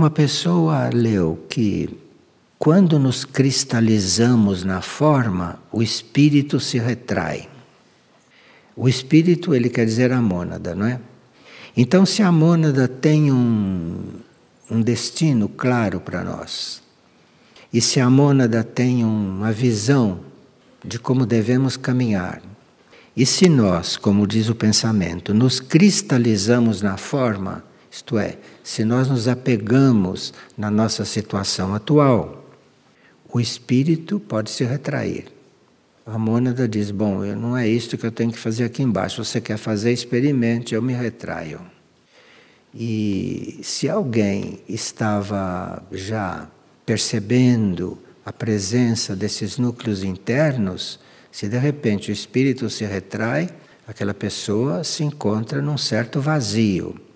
Uma 0.00 0.08
pessoa 0.08 0.88
leu 0.88 1.44
que 1.46 1.90
quando 2.58 2.98
nos 2.98 3.22
cristalizamos 3.22 4.64
na 4.64 4.80
forma, 4.80 5.60
o 5.70 5.82
espírito 5.82 6.58
se 6.58 6.78
retrai. 6.78 7.50
O 8.74 8.88
espírito, 8.88 9.54
ele 9.54 9.68
quer 9.68 9.84
dizer 9.84 10.10
a 10.10 10.22
mônada, 10.22 10.74
não 10.74 10.86
é? 10.86 10.98
Então, 11.76 12.06
se 12.06 12.22
a 12.22 12.32
mônada 12.32 12.88
tem 12.88 13.30
um, 13.30 14.00
um 14.70 14.80
destino 14.80 15.50
claro 15.50 16.00
para 16.00 16.24
nós, 16.24 16.82
e 17.70 17.78
se 17.78 18.00
a 18.00 18.08
mônada 18.08 18.64
tem 18.64 19.04
uma 19.04 19.52
visão 19.52 20.20
de 20.82 20.98
como 20.98 21.26
devemos 21.26 21.76
caminhar, 21.76 22.40
e 23.14 23.26
se 23.26 23.50
nós, 23.50 23.98
como 23.98 24.26
diz 24.26 24.48
o 24.48 24.54
pensamento, 24.54 25.34
nos 25.34 25.60
cristalizamos 25.60 26.80
na 26.80 26.96
forma, 26.96 27.62
isto 27.90 28.16
é, 28.16 28.38
se 28.70 28.84
nós 28.84 29.08
nos 29.08 29.26
apegamos 29.26 30.32
na 30.56 30.70
nossa 30.70 31.04
situação 31.04 31.74
atual, 31.74 32.48
o 33.28 33.40
espírito 33.40 34.20
pode 34.20 34.48
se 34.48 34.62
retrair. 34.62 35.24
A 36.06 36.16
mônada 36.16 36.68
diz: 36.68 36.92
Bom, 36.92 37.24
não 37.34 37.56
é 37.56 37.66
isto 37.66 37.98
que 37.98 38.06
eu 38.06 38.12
tenho 38.12 38.30
que 38.30 38.38
fazer 38.38 38.62
aqui 38.62 38.80
embaixo. 38.80 39.24
Você 39.24 39.40
quer 39.40 39.56
fazer, 39.56 39.92
experimente, 39.92 40.72
eu 40.72 40.80
me 40.80 40.92
retraio. 40.92 41.60
E 42.72 43.58
se 43.60 43.88
alguém 43.88 44.60
estava 44.68 45.82
já 45.90 46.48
percebendo 46.86 47.98
a 48.24 48.32
presença 48.32 49.16
desses 49.16 49.58
núcleos 49.58 50.04
internos, 50.04 51.00
se 51.32 51.48
de 51.48 51.58
repente 51.58 52.12
o 52.12 52.12
espírito 52.12 52.70
se 52.70 52.84
retrai, 52.84 53.50
aquela 53.84 54.14
pessoa 54.14 54.84
se 54.84 55.02
encontra 55.02 55.60
num 55.60 55.76
certo 55.76 56.20
vazio, 56.20 57.09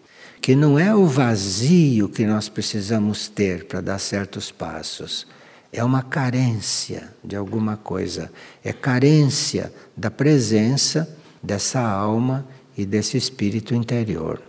que 0.45 0.55
não 0.55 0.79
é 0.79 0.95
o 0.95 1.07
vazio 1.07 2.07
que 2.07 2.27
nós 2.27 2.51
precisamos 2.51 3.29
ter 3.29 3.65
para 3.65 3.81
dar 3.81 3.99
certos 3.99 4.53
passos 4.53 5.27
é 5.73 5.83
uma 5.83 6.03
carência 6.03 7.15
de 7.25 7.35
alguma 7.35 7.79
coisa, 7.79 8.31
é 8.63 8.71
carência 8.71 9.73
da 9.97 10.11
presença 10.11 11.09
dessa 11.43 11.81
alma 11.81 12.47
e 12.77 12.85
desse 12.85 13.17
espírito 13.17 13.75
interior. 13.75 14.43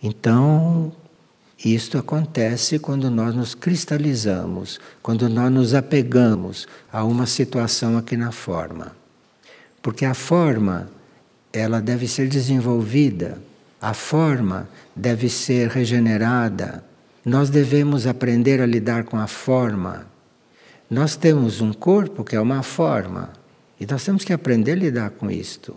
Então, 0.00 0.92
isto 1.64 1.98
acontece 1.98 2.78
quando 2.78 3.10
nós 3.10 3.34
nos 3.34 3.52
cristalizamos, 3.52 4.78
quando 5.02 5.28
nós 5.28 5.50
nos 5.50 5.74
apegamos 5.74 6.68
a 6.92 7.02
uma 7.02 7.26
situação 7.26 7.98
aqui 7.98 8.16
na 8.16 8.30
forma. 8.30 8.94
Porque 9.82 10.04
a 10.04 10.14
forma, 10.14 10.88
ela 11.52 11.80
deve 11.80 12.06
ser 12.06 12.28
desenvolvida, 12.28 13.42
a 13.82 13.92
forma 13.92 14.68
deve 14.96 15.28
ser 15.28 15.68
regenerada. 15.68 16.82
Nós 17.24 17.50
devemos 17.50 18.06
aprender 18.06 18.62
a 18.62 18.66
lidar 18.66 19.04
com 19.04 19.18
a 19.18 19.26
forma 19.26 20.12
nós 20.92 21.16
temos 21.16 21.62
um 21.62 21.72
corpo 21.72 22.22
que 22.22 22.36
é 22.36 22.40
uma 22.40 22.62
forma 22.62 23.30
e 23.80 23.86
nós 23.86 24.04
temos 24.04 24.24
que 24.24 24.32
aprender 24.32 24.72
a 24.72 24.76
lidar 24.76 25.08
com 25.08 25.30
isto. 25.30 25.74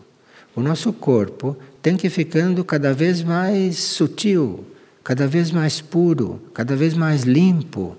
O 0.53 0.59
nosso 0.59 0.91
corpo 0.91 1.55
tem 1.81 1.95
que 1.95 2.09
ficando 2.09 2.65
cada 2.65 2.93
vez 2.93 3.23
mais 3.23 3.77
sutil, 3.77 4.65
cada 5.05 5.25
vez 5.25 5.51
mais 5.51 5.79
puro, 5.79 6.41
cada 6.53 6.75
vez 6.75 6.93
mais 6.93 7.23
limpo. 7.23 7.95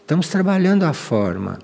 Estamos 0.00 0.28
trabalhando 0.28 0.82
a 0.82 0.92
forma. 0.92 1.60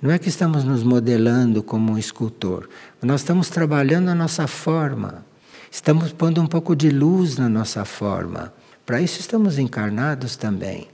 Não 0.00 0.08
é 0.08 0.20
que 0.20 0.28
estamos 0.28 0.62
nos 0.62 0.84
modelando 0.84 1.60
como 1.60 1.90
um 1.90 1.98
escultor, 1.98 2.68
nós 3.02 3.22
estamos 3.22 3.48
trabalhando 3.48 4.08
a 4.08 4.14
nossa 4.14 4.46
forma. 4.46 5.26
Estamos 5.74 6.12
pondo 6.12 6.40
um 6.40 6.46
pouco 6.46 6.76
de 6.76 6.88
luz 6.88 7.36
na 7.36 7.48
nossa 7.48 7.84
forma. 7.84 8.54
Para 8.86 9.02
isso 9.02 9.18
estamos 9.18 9.58
encarnados 9.58 10.36
também. 10.36 10.86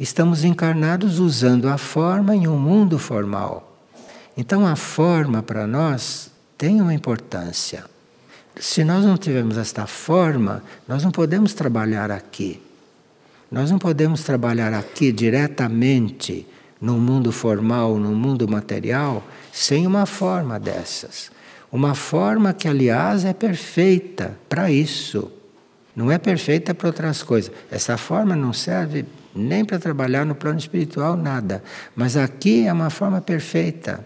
Estamos 0.00 0.42
encarnados 0.42 1.18
usando 1.18 1.68
a 1.68 1.76
forma 1.76 2.34
em 2.34 2.48
um 2.48 2.56
mundo 2.56 2.98
formal. 2.98 3.76
Então 4.34 4.66
a 4.66 4.74
forma 4.74 5.42
para 5.42 5.66
nós 5.66 6.30
tem 6.56 6.80
uma 6.80 6.94
importância. 6.94 7.84
Se 8.58 8.82
nós 8.82 9.04
não 9.04 9.18
tivermos 9.18 9.58
esta 9.58 9.86
forma, 9.86 10.64
nós 10.88 11.04
não 11.04 11.10
podemos 11.10 11.52
trabalhar 11.52 12.10
aqui. 12.10 12.58
Nós 13.50 13.70
não 13.70 13.78
podemos 13.78 14.22
trabalhar 14.22 14.72
aqui 14.72 15.12
diretamente 15.12 16.46
no 16.80 16.94
mundo 16.94 17.32
formal, 17.32 17.98
no 17.98 18.14
mundo 18.14 18.48
material, 18.48 19.22
sem 19.52 19.86
uma 19.86 20.06
forma 20.06 20.58
dessas. 20.58 21.30
Uma 21.72 21.94
forma 21.94 22.52
que, 22.52 22.68
aliás, 22.68 23.24
é 23.24 23.32
perfeita 23.32 24.38
para 24.46 24.70
isso. 24.70 25.32
Não 25.96 26.10
é 26.10 26.18
perfeita 26.18 26.74
para 26.74 26.88
outras 26.88 27.22
coisas. 27.22 27.50
Essa 27.70 27.96
forma 27.96 28.36
não 28.36 28.52
serve 28.52 29.06
nem 29.34 29.64
para 29.64 29.78
trabalhar 29.78 30.26
no 30.26 30.34
plano 30.34 30.58
espiritual, 30.58 31.16
nada. 31.16 31.64
Mas 31.96 32.14
aqui 32.14 32.66
é 32.66 32.72
uma 32.72 32.90
forma 32.90 33.22
perfeita. 33.22 34.04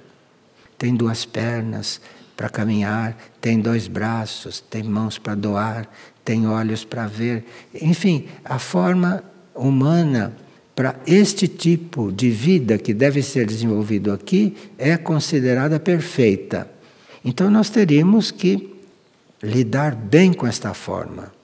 Tem 0.78 0.94
duas 0.94 1.24
pernas 1.24 2.00
para 2.36 2.48
caminhar, 2.48 3.16
tem 3.40 3.58
dois 3.58 3.88
braços, 3.88 4.60
tem 4.60 4.84
mãos 4.84 5.18
para 5.18 5.34
doar, 5.34 5.88
tem 6.24 6.46
olhos 6.46 6.84
para 6.84 7.06
ver. 7.06 7.44
Enfim, 7.82 8.28
a 8.44 8.60
forma 8.60 9.24
humana 9.54 10.32
para 10.74 10.94
este 11.06 11.48
tipo 11.48 12.12
de 12.12 12.30
vida 12.30 12.78
que 12.78 12.92
deve 12.92 13.22
ser 13.22 13.46
desenvolvido 13.46 14.12
aqui 14.12 14.54
é 14.78 14.96
considerada 14.96 15.80
perfeita. 15.80 16.75
Então 17.26 17.50
nós 17.50 17.68
teríamos 17.68 18.30
que 18.30 18.74
lidar 19.42 19.94
bem 19.94 20.32
com 20.32 20.46
esta 20.46 20.72
forma 20.72 21.36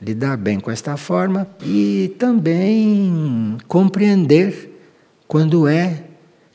lidar 0.00 0.36
bem 0.36 0.58
com 0.58 0.70
esta 0.70 0.96
forma 0.96 1.46
e 1.62 2.14
também 2.18 3.58
compreender 3.68 4.80
quando 5.28 5.68
é 5.68 6.04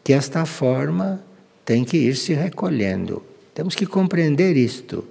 que 0.03 0.13
esta 0.13 0.45
forma 0.45 1.23
tem 1.63 1.83
que 1.83 1.97
ir 1.97 2.15
se 2.15 2.33
recolhendo. 2.33 3.23
Temos 3.53 3.75
que 3.75 3.85
compreender 3.85 4.57
isto 4.57 5.05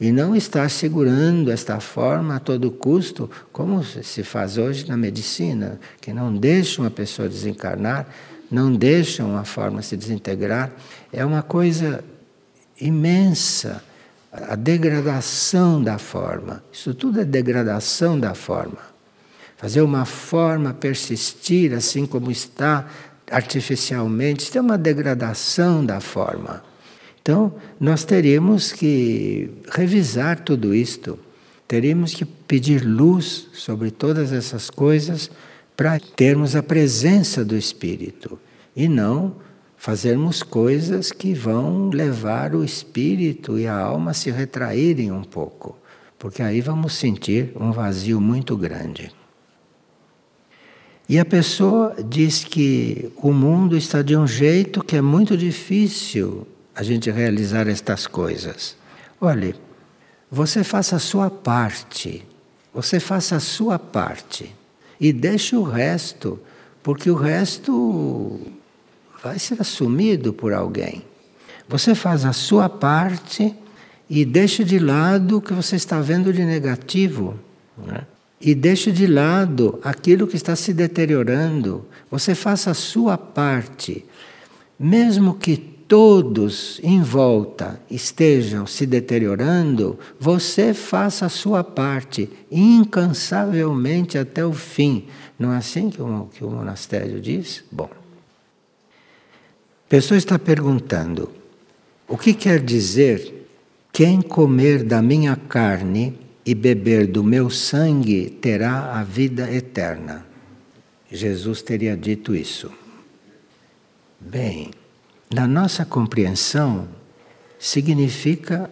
e 0.00 0.12
não 0.12 0.36
estar 0.36 0.70
segurando 0.70 1.50
esta 1.50 1.80
forma 1.80 2.36
a 2.36 2.40
todo 2.40 2.70
custo, 2.70 3.30
como 3.52 3.82
se 3.84 4.22
faz 4.22 4.56
hoje 4.56 4.86
na 4.88 4.96
medicina, 4.96 5.80
que 6.00 6.12
não 6.12 6.34
deixa 6.34 6.80
uma 6.80 6.90
pessoa 6.90 7.28
desencarnar, 7.28 8.08
não 8.50 8.72
deixa 8.72 9.24
uma 9.24 9.44
forma 9.44 9.82
se 9.82 9.96
desintegrar. 9.96 10.70
É 11.12 11.24
uma 11.24 11.42
coisa 11.42 12.02
imensa 12.80 13.82
a 14.32 14.54
degradação 14.54 15.82
da 15.82 15.98
forma. 15.98 16.62
Isso 16.72 16.94
tudo 16.94 17.20
é 17.20 17.24
degradação 17.24 18.18
da 18.18 18.34
forma. 18.34 18.78
Fazer 19.56 19.82
uma 19.82 20.04
forma 20.04 20.72
persistir 20.72 21.74
assim 21.74 22.06
como 22.06 22.30
está 22.30 22.88
artificialmente, 23.30 24.44
isso 24.44 24.58
é 24.58 24.60
uma 24.60 24.78
degradação 24.78 25.84
da 25.84 26.00
forma. 26.00 26.64
Então, 27.20 27.54
nós 27.78 28.02
teríamos 28.04 28.72
que 28.72 29.50
revisar 29.70 30.40
tudo 30.40 30.74
isto, 30.74 31.18
teríamos 31.68 32.14
que 32.14 32.24
pedir 32.24 32.84
luz 32.84 33.48
sobre 33.52 33.90
todas 33.90 34.32
essas 34.32 34.70
coisas 34.70 35.30
para 35.76 36.00
termos 36.00 36.56
a 36.56 36.62
presença 36.62 37.44
do 37.44 37.56
Espírito 37.56 38.38
e 38.74 38.88
não 38.88 39.36
fazermos 39.80 40.42
coisas 40.42 41.10
que 41.10 41.32
vão 41.32 41.88
levar 41.88 42.54
o 42.54 42.62
espírito 42.62 43.58
e 43.58 43.66
a 43.66 43.74
alma 43.74 44.10
a 44.10 44.14
se 44.14 44.30
retraírem 44.30 45.10
um 45.10 45.24
pouco, 45.24 45.74
porque 46.18 46.42
aí 46.42 46.60
vamos 46.60 46.92
sentir 46.92 47.50
um 47.58 47.72
vazio 47.72 48.20
muito 48.20 48.58
grande. 48.58 49.10
E 51.08 51.18
a 51.18 51.24
pessoa 51.24 51.96
diz 52.06 52.44
que 52.44 53.10
o 53.16 53.32
mundo 53.32 53.74
está 53.74 54.02
de 54.02 54.14
um 54.14 54.26
jeito 54.26 54.84
que 54.84 54.96
é 54.96 55.00
muito 55.00 55.34
difícil 55.34 56.46
a 56.74 56.82
gente 56.82 57.10
realizar 57.10 57.66
estas 57.66 58.06
coisas. 58.06 58.76
Olhe, 59.18 59.54
você 60.30 60.62
faça 60.62 60.96
a 60.96 61.00
sua 61.00 61.30
parte, 61.30 62.22
você 62.70 63.00
faça 63.00 63.36
a 63.36 63.40
sua 63.40 63.78
parte 63.78 64.54
e 65.00 65.10
deixe 65.10 65.56
o 65.56 65.62
resto, 65.62 66.38
porque 66.82 67.10
o 67.10 67.14
resto 67.14 68.59
vai 69.22 69.38
ser 69.38 69.60
assumido 69.60 70.32
por 70.32 70.52
alguém. 70.52 71.04
Você 71.68 71.94
faz 71.94 72.24
a 72.24 72.32
sua 72.32 72.68
parte 72.68 73.54
e 74.08 74.24
deixa 74.24 74.64
de 74.64 74.78
lado 74.78 75.38
o 75.38 75.40
que 75.40 75.52
você 75.52 75.76
está 75.76 76.00
vendo 76.00 76.32
de 76.32 76.44
negativo. 76.44 77.38
Né? 77.78 78.02
E 78.40 78.54
deixa 78.54 78.90
de 78.90 79.06
lado 79.06 79.78
aquilo 79.84 80.26
que 80.26 80.36
está 80.36 80.56
se 80.56 80.72
deteriorando. 80.72 81.86
Você 82.10 82.34
faça 82.34 82.72
a 82.72 82.74
sua 82.74 83.16
parte. 83.16 84.04
Mesmo 84.78 85.34
que 85.34 85.56
todos 85.56 86.80
em 86.82 87.02
volta 87.02 87.80
estejam 87.90 88.66
se 88.66 88.86
deteriorando, 88.86 89.98
você 90.18 90.72
faça 90.72 91.26
a 91.26 91.28
sua 91.28 91.62
parte 91.62 92.30
incansavelmente 92.50 94.16
até 94.16 94.44
o 94.44 94.52
fim. 94.52 95.04
Não 95.38 95.52
é 95.52 95.58
assim 95.58 95.90
que 95.90 96.00
o, 96.00 96.28
que 96.32 96.44
o 96.44 96.50
monastério 96.50 97.20
diz? 97.20 97.62
Bom 97.70 97.99
pessoa 99.90 100.16
está 100.16 100.38
perguntando: 100.38 101.32
o 102.06 102.16
que 102.16 102.32
quer 102.32 102.60
dizer 102.60 103.48
quem 103.92 104.22
comer 104.22 104.84
da 104.84 105.02
minha 105.02 105.34
carne 105.34 106.16
e 106.46 106.54
beber 106.54 107.08
do 107.08 107.24
meu 107.24 107.50
sangue 107.50 108.30
terá 108.30 108.98
a 108.98 109.02
vida 109.02 109.52
eterna? 109.52 110.24
Jesus 111.10 111.60
teria 111.60 111.96
dito 111.96 112.36
isso. 112.36 112.70
Bem, 114.20 114.70
na 115.34 115.48
nossa 115.48 115.84
compreensão, 115.84 116.88
significa 117.58 118.70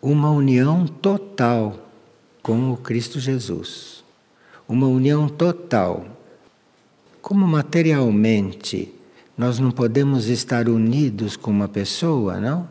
uma 0.00 0.30
união 0.30 0.86
total 0.86 1.90
com 2.42 2.72
o 2.72 2.78
Cristo 2.78 3.20
Jesus. 3.20 4.02
Uma 4.66 4.86
união 4.88 5.28
total. 5.28 6.06
Como 7.20 7.46
materialmente 7.46 8.95
nós 9.36 9.58
não 9.58 9.70
podemos 9.70 10.28
estar 10.28 10.68
unidos 10.68 11.36
com 11.36 11.50
uma 11.50 11.68
pessoa, 11.68 12.40
não? 12.40 12.68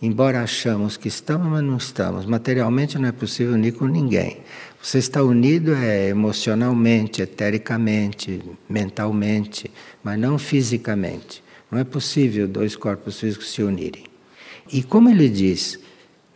Embora 0.00 0.42
achamos 0.42 0.96
que 0.96 1.08
estamos, 1.08 1.48
mas 1.48 1.62
não 1.62 1.76
estamos. 1.76 2.24
Materialmente 2.24 2.98
não 2.98 3.08
é 3.08 3.12
possível 3.12 3.54
unir 3.54 3.72
com 3.72 3.86
ninguém. 3.86 4.38
Você 4.80 4.98
está 4.98 5.22
unido 5.22 5.74
é 5.74 6.08
emocionalmente, 6.08 7.20
etericamente, 7.20 8.40
mentalmente, 8.68 9.70
mas 10.02 10.18
não 10.18 10.38
fisicamente. 10.38 11.42
Não 11.70 11.78
é 11.78 11.84
possível 11.84 12.46
dois 12.46 12.76
corpos 12.76 13.18
físicos 13.18 13.50
se 13.50 13.62
unirem. 13.62 14.04
E 14.72 14.82
como 14.82 15.10
ele 15.10 15.28
diz, 15.28 15.78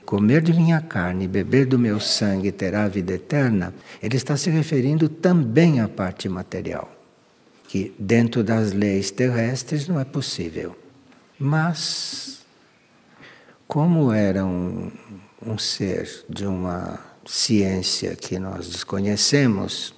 comer 0.05 0.43
de 0.43 0.53
minha 0.53 0.81
carne 0.81 1.25
e 1.25 1.29
beber 1.29 1.67
do 1.67 1.79
meu 1.79 2.01
sangue 2.01 2.51
terá 2.51 2.85
a 2.85 2.89
vida 2.89 3.15
eterna, 3.15 3.73
ele 4.03 4.17
está 4.17 4.37
se 4.37 4.51
referindo 4.51 5.09
também 5.09 5.81
à 5.81 5.89
parte 5.89 6.29
material, 6.29 6.91
que 7.73 7.91
dentro 7.99 8.45
das 8.45 8.71
leis 8.75 9.11
terrestres 9.11 9.89
não 9.89 9.99
é 9.99 10.05
possível. 10.05 10.77
Mas 11.39 12.45
como 13.67 14.13
era 14.13 14.45
um, 14.45 14.93
um 15.41 15.57
ser 15.57 16.23
de 16.29 16.45
uma 16.45 17.01
ciência 17.25 18.15
que 18.15 18.39
nós 18.39 18.69
desconhecemos, 18.69 19.95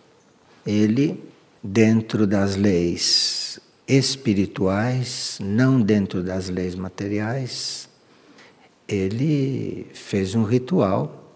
ele, 0.65 1.21
dentro 1.61 2.29
das 2.29 2.55
leis 2.55 3.59
espirituais, 3.88 5.38
não 5.41 5.81
dentro 5.81 6.23
das 6.23 6.49
leis 6.49 6.76
materiais, 6.76 7.88
ele 8.87 9.88
fez 9.93 10.37
um 10.37 10.44
ritual, 10.44 11.29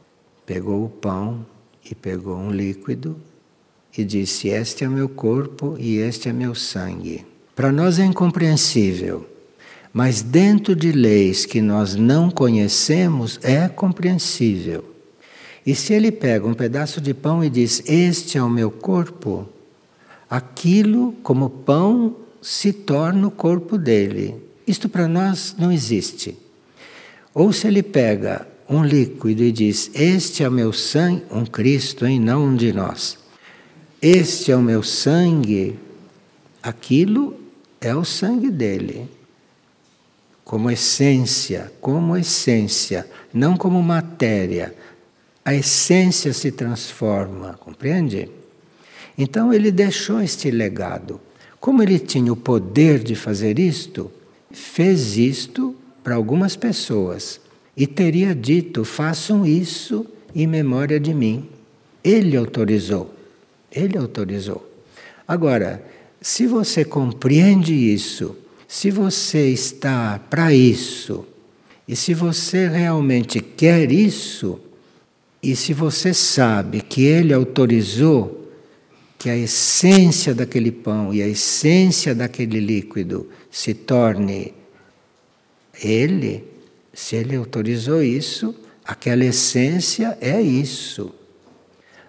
pegou 0.46 0.84
o 0.84 0.88
pão 0.88 1.44
e 1.84 1.96
pegou 1.96 2.36
um 2.36 2.52
líquido 2.52 3.20
e 4.02 4.04
disse: 4.04 4.48
Este 4.48 4.84
é 4.84 4.88
meu 4.88 5.08
corpo 5.08 5.76
e 5.78 5.98
este 5.98 6.28
é 6.28 6.32
meu 6.32 6.54
sangue. 6.54 7.24
Para 7.54 7.72
nós 7.72 7.98
é 7.98 8.04
incompreensível 8.04 9.26
mas 9.92 10.22
dentro 10.22 10.76
de 10.76 10.92
leis 10.92 11.46
que 11.46 11.60
nós 11.60 11.94
não 11.94 12.30
conhecemos, 12.30 13.38
é 13.42 13.68
compreensível. 13.68 14.84
E 15.64 15.74
se 15.74 15.92
ele 15.92 16.12
pega 16.12 16.46
um 16.46 16.54
pedaço 16.54 17.00
de 17.00 17.12
pão 17.12 17.42
e 17.42 17.50
diz: 17.50 17.82
Este 17.86 18.38
é 18.38 18.42
o 18.42 18.48
meu 18.48 18.70
corpo, 18.70 19.48
aquilo, 20.28 21.12
como 21.22 21.50
pão, 21.50 22.16
se 22.40 22.72
torna 22.72 23.26
o 23.26 23.30
corpo 23.30 23.76
dele. 23.76 24.36
Isto 24.66 24.88
para 24.88 25.08
nós 25.08 25.56
não 25.58 25.72
existe. 25.72 26.36
Ou 27.34 27.52
se 27.52 27.66
ele 27.66 27.82
pega 27.82 28.46
um 28.68 28.84
líquido 28.84 29.42
e 29.42 29.50
diz: 29.50 29.90
Este 29.94 30.44
é 30.44 30.48
o 30.48 30.52
meu 30.52 30.72
sangue, 30.72 31.24
um 31.30 31.44
Cristo, 31.44 32.06
hein? 32.06 32.20
não 32.20 32.44
um 32.44 32.54
de 32.54 32.72
nós. 32.72 33.18
Este 34.00 34.52
é 34.52 34.56
o 34.56 34.62
meu 34.62 34.82
sangue, 34.82 35.78
aquilo 36.62 37.38
é 37.80 37.94
o 37.94 38.04
sangue 38.04 38.50
dele 38.50 39.08
como 40.48 40.70
essência, 40.70 41.70
como 41.78 42.16
essência, 42.16 43.06
não 43.34 43.54
como 43.54 43.82
matéria. 43.82 44.74
A 45.44 45.54
essência 45.54 46.32
se 46.32 46.50
transforma, 46.50 47.52
compreende? 47.60 48.30
Então 49.18 49.52
ele 49.52 49.70
deixou 49.70 50.22
este 50.22 50.50
legado. 50.50 51.20
Como 51.60 51.82
ele 51.82 51.98
tinha 51.98 52.32
o 52.32 52.36
poder 52.36 53.00
de 53.00 53.14
fazer 53.14 53.58
isto, 53.58 54.10
fez 54.50 55.18
isto 55.18 55.76
para 56.02 56.14
algumas 56.14 56.56
pessoas 56.56 57.38
e 57.76 57.86
teria 57.86 58.34
dito: 58.34 58.86
façam 58.86 59.44
isso 59.44 60.06
em 60.34 60.46
memória 60.46 60.98
de 60.98 61.12
mim. 61.12 61.46
Ele 62.02 62.38
autorizou. 62.38 63.17
Ele 63.70 63.98
autorizou. 63.98 64.68
Agora, 65.26 65.84
se 66.20 66.46
você 66.46 66.84
compreende 66.84 67.72
isso, 67.72 68.36
se 68.66 68.90
você 68.90 69.48
está 69.50 70.18
para 70.18 70.52
isso, 70.52 71.26
e 71.86 71.96
se 71.96 72.12
você 72.12 72.68
realmente 72.68 73.40
quer 73.40 73.90
isso, 73.90 74.60
e 75.42 75.54
se 75.54 75.72
você 75.72 76.12
sabe 76.12 76.80
que 76.80 77.02
ele 77.02 77.32
autorizou 77.32 78.52
que 79.18 79.30
a 79.30 79.36
essência 79.36 80.34
daquele 80.34 80.70
pão 80.70 81.12
e 81.12 81.22
a 81.22 81.26
essência 81.26 82.14
daquele 82.14 82.60
líquido 82.60 83.28
se 83.50 83.74
torne 83.74 84.54
ele, 85.82 86.44
se 86.92 87.16
ele 87.16 87.36
autorizou 87.36 88.02
isso, 88.02 88.54
aquela 88.84 89.24
essência 89.24 90.16
é 90.20 90.40
isso. 90.40 91.14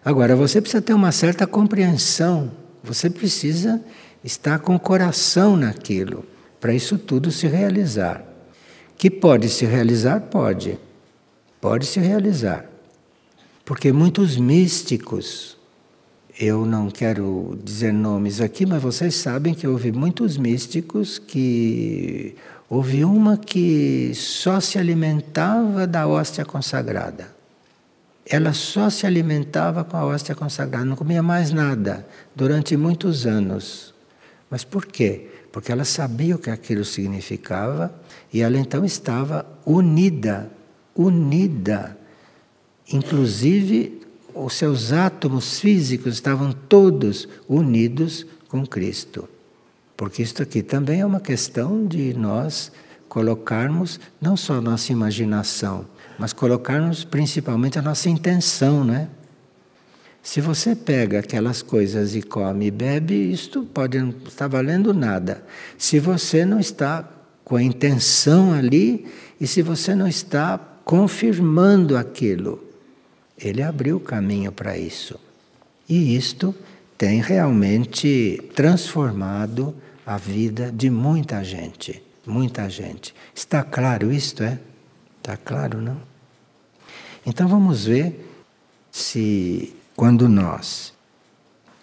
Agora, 0.10 0.36
você 0.36 0.60
precisa 0.60 0.82
ter 0.82 0.96
uma 0.96 1.12
certa 1.12 1.46
compreensão, 1.46 2.52
você 2.84 3.12
precisa 3.12 3.80
estar 4.24 4.58
com 4.58 4.74
o 4.74 4.80
coração 4.80 5.56
naquilo 5.56 6.26
para 6.60 6.74
isso 6.74 6.98
tudo 6.98 7.32
se 7.32 7.46
realizar. 7.46 8.24
Que 8.98 9.08
pode 9.08 9.48
se 9.50 9.68
realizar? 9.68 10.20
Pode. 10.22 10.80
Pode 11.62 11.86
se 11.86 12.00
realizar. 12.00 12.66
Porque 13.64 13.92
muitos 13.92 14.36
místicos, 14.36 15.56
eu 16.40 16.66
não 16.66 16.90
quero 16.90 17.56
dizer 17.64 17.94
nomes 17.94 18.42
aqui, 18.42 18.66
mas 18.66 18.82
vocês 18.82 19.14
sabem 19.14 19.54
que 19.54 19.68
houve 19.68 19.92
muitos 19.92 20.38
místicos 20.38 21.20
que. 21.20 22.36
Houve 22.68 23.06
uma 23.06 23.38
que 23.38 24.12
só 24.16 24.60
se 24.60 24.80
alimentava 24.80 25.86
da 25.86 26.08
hóstia 26.08 26.44
consagrada. 26.44 27.39
Ela 28.30 28.54
só 28.54 28.90
se 28.90 29.08
alimentava 29.08 29.84
com 29.84 29.98
a 29.98 30.06
hóstia 30.06 30.36
consagrada, 30.36 30.86
não 30.86 30.96
comia 30.96 31.24
mais 31.24 31.52
nada 31.52 32.08
durante 32.36 32.78
muitos 32.78 33.26
anos. 33.26 33.94
Mas 34.50 34.64
por 34.64 34.86
quê? 34.86 35.30
porque 35.52 35.72
ela 35.72 35.86
sabia 35.86 36.36
o 36.36 36.40
que 36.40 36.50
aquilo 36.50 36.86
significava 36.86 37.94
e 38.32 38.42
ela 38.42 38.58
então 38.58 38.86
estava 38.86 39.46
unida, 39.66 40.50
unida. 40.96 41.98
Inclusive, 42.92 44.02
os 44.34 44.54
seus 44.54 44.92
átomos 44.92 45.60
físicos 45.60 46.14
estavam 46.14 46.52
todos 46.52 47.28
unidos 47.48 48.26
com 48.48 48.66
Cristo. 48.66 49.28
Porque 49.98 50.22
isto 50.22 50.44
aqui 50.44 50.62
também 50.62 51.02
é 51.02 51.06
uma 51.06 51.20
questão 51.20 51.86
de 51.86 52.14
nós 52.14 52.72
colocarmos 53.08 54.00
não 54.22 54.38
só 54.38 54.56
a 54.56 54.62
nossa 54.62 54.92
imaginação, 54.92 55.86
mas 56.20 56.34
colocarmos 56.34 57.06
principalmente 57.06 57.80
a 57.80 57.82
nossa 57.82 58.10
intenção, 58.10 58.84
não 58.84 58.94
é? 58.94 59.08
Se 60.22 60.42
você 60.42 60.76
pega 60.76 61.20
aquelas 61.20 61.62
coisas 61.62 62.14
e 62.14 62.22
come 62.22 62.68
e 62.68 62.72
bebe, 62.72 63.32
isto 63.32 63.64
pode 63.64 63.98
não 63.98 64.10
estar 64.28 64.48
valendo 64.48 64.94
nada. 64.94 65.44
Se 65.78 65.98
você 65.98 66.46
não 66.46 66.60
está 66.60 67.10
com 67.44 67.56
a 67.56 67.64
intenção 67.64 68.54
ali 68.54 69.08
e 69.40 69.48
se 69.48 69.62
você 69.62 69.96
não 69.96 70.08
está 70.08 70.60
confirmando 70.84 71.96
aquilo, 71.96 72.62
ele 73.38 73.64
abriu 73.64 73.96
o 73.98 74.02
caminho 74.02 74.52
para 74.52 74.78
isso. 74.78 75.18
E 75.88 76.16
isto 76.16 76.54
tem 76.98 77.22
realmente 77.22 78.44
transformado 78.54 79.74
a 80.06 80.18
vida 80.18 80.70
de 80.70 80.90
muita 80.90 81.44
gente. 81.44 82.04
Muita 82.28 82.70
gente. 82.70 83.16
Está 83.34 83.64
claro 83.64 84.12
isto, 84.12 84.44
é? 84.44 84.60
Está 85.18 85.38
claro, 85.38 85.82
não? 85.82 86.09
Então 87.30 87.48
vamos 87.48 87.86
ver 87.86 88.28
se 88.92 89.76
quando 89.96 90.28
nós 90.28 90.92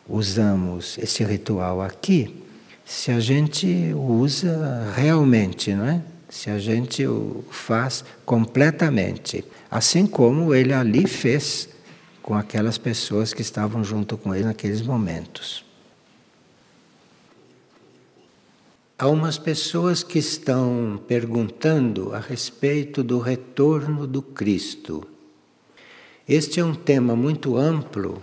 usamos 0.09 0.99
esse 0.99 1.23
ritual 1.23 1.81
aqui, 1.81 2.43
se 2.85 3.13
a 3.13 3.21
gente 3.21 3.95
usa 3.95 4.93
realmente, 4.97 5.73
não 5.73 5.87
é? 5.87 6.03
Se 6.29 6.51
a 6.51 6.59
gente 6.59 7.07
o 7.07 7.45
faz 7.49 8.05
completamente, 8.25 9.45
assim 9.71 10.05
como 10.05 10.53
ele 10.53 10.73
ali 10.73 11.07
fez 11.07 11.69
com 12.21 12.35
aquelas 12.35 12.77
pessoas 12.77 13.33
que 13.33 13.41
estavam 13.41 13.85
junto 13.85 14.19
com 14.19 14.35
ele 14.35 14.47
naqueles 14.47 14.83
momentos. 14.83 15.65
Há 18.99 19.07
umas 19.07 19.39
pessoas 19.39 20.03
que 20.03 20.19
estão 20.19 21.01
perguntando 21.07 22.13
a 22.13 22.19
respeito 22.19 23.05
do 23.05 23.21
retorno 23.21 24.09
do 24.09 24.21
Cristo. 24.21 25.07
Este 26.29 26.59
é 26.59 26.65
um 26.65 26.75
tema 26.75 27.15
muito 27.15 27.57
amplo, 27.57 28.21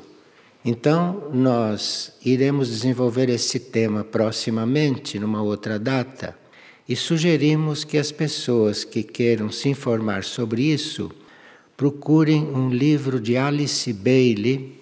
então 0.66 1.30
nós 1.34 2.12
iremos 2.26 2.68
desenvolver 2.68 3.30
esse 3.30 3.58
tema 3.58 4.04
proximamente, 4.04 5.18
numa 5.18 5.42
outra 5.42 5.80
data, 5.80 6.38
e 6.88 6.98
sugerimos 6.98 7.86
que 7.86 7.98
as 7.98 8.12
pessoas 8.12 8.84
que 8.84 9.04
queiram 9.04 9.50
se 9.50 9.70
informar 9.70 10.26
sobre 10.26 10.64
isso 10.64 11.10
procurem 11.78 12.44
um 12.44 12.70
livro 12.70 13.22
de 13.22 13.38
Alice 13.38 13.94
Bailey 13.94 14.82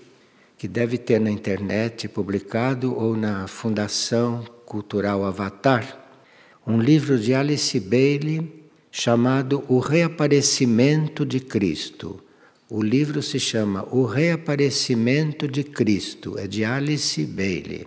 que 0.57 0.67
deve 0.67 0.97
ter 0.97 1.21
na 1.21 1.29
internet 1.29 2.07
publicado 2.07 2.97
ou 2.97 3.15
na 3.15 3.47
Fundação 3.47 4.43
Cultural 4.65 5.23
Avatar, 5.23 5.95
um 6.65 6.79
livro 6.79 7.19
de 7.19 7.35
Alice 7.35 7.79
Bailey 7.79 8.65
chamado 8.91 9.63
O 9.67 9.77
Reaparecimento 9.77 11.23
de 11.23 11.39
Cristo. 11.39 12.19
O 12.73 12.81
livro 12.81 13.21
se 13.21 13.37
chama 13.37 13.85
O 13.91 14.05
Reaparecimento 14.05 15.45
de 15.45 15.61
Cristo, 15.61 16.39
é 16.39 16.47
de 16.47 16.63
Alice 16.63 17.21
Bailey. 17.25 17.85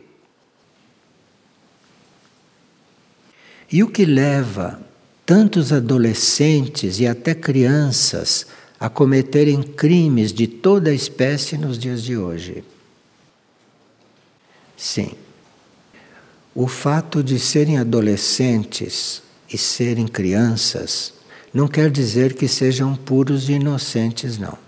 E 3.73 3.83
o 3.83 3.89
que 3.89 4.05
leva 4.05 4.79
tantos 5.25 5.73
adolescentes 5.73 7.01
e 7.01 7.07
até 7.07 7.35
crianças 7.35 8.47
a 8.79 8.91
cometerem 8.91 9.63
crimes 9.63 10.35
de 10.35 10.47
toda 10.47 10.93
espécie 10.93 11.57
nos 11.57 11.79
dias 11.79 12.03
de 12.03 12.19
hoje? 12.19 12.63
Sim. 14.77 15.13
O 16.55 16.69
fato 16.69 17.23
de 17.23 17.39
serem 17.39 17.79
adolescentes 17.79 19.23
e 19.51 19.57
serem 19.57 20.07
crianças 20.07 21.15
não 21.55 21.67
quer 21.67 21.91
dizer 21.91 22.35
que 22.35 22.47
sejam 22.47 22.95
puros 22.95 23.49
e 23.49 23.53
inocentes, 23.53 24.37
não. 24.37 24.64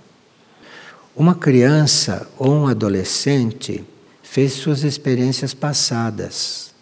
Uma 1.16 1.35
criança 1.35 2.28
ou 2.37 2.52
um 2.52 2.66
adolescente 2.66 3.82
fez 4.23 4.52
suas 4.52 4.85
experiências 4.85 5.54
passadas. 5.54 6.75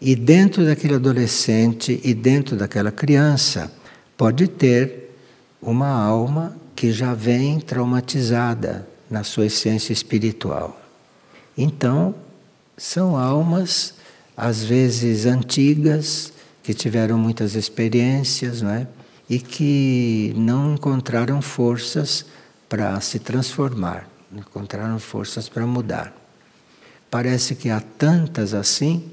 E 0.00 0.16
dentro 0.16 0.64
daquele 0.64 0.94
adolescente 0.94 2.00
e 2.02 2.14
dentro 2.14 2.56
daquela 2.56 2.90
criança 2.90 3.70
pode 4.16 4.48
ter 4.48 5.14
uma 5.60 5.90
alma 5.90 6.56
que 6.74 6.90
já 6.90 7.12
vem 7.12 7.60
traumatizada 7.60 8.88
na 9.10 9.22
sua 9.22 9.44
essência 9.44 9.92
espiritual. 9.92 10.80
Então, 11.54 12.14
são 12.74 13.18
almas 13.18 13.92
às 14.34 14.64
vezes 14.64 15.26
antigas 15.26 16.32
que 16.62 16.72
tiveram 16.72 17.18
muitas 17.18 17.54
experiências, 17.54 18.62
não 18.62 18.70
é? 18.70 18.86
E 19.28 19.38
que 19.38 20.32
não 20.38 20.72
encontraram 20.72 21.42
forças 21.42 22.24
para 22.68 23.00
se 23.00 23.18
transformar, 23.18 24.08
encontraram 24.32 24.98
forças 24.98 25.48
para 25.48 25.66
mudar. 25.66 26.12
Parece 27.10 27.54
que 27.54 27.70
há 27.70 27.80
tantas 27.80 28.52
assim 28.52 29.04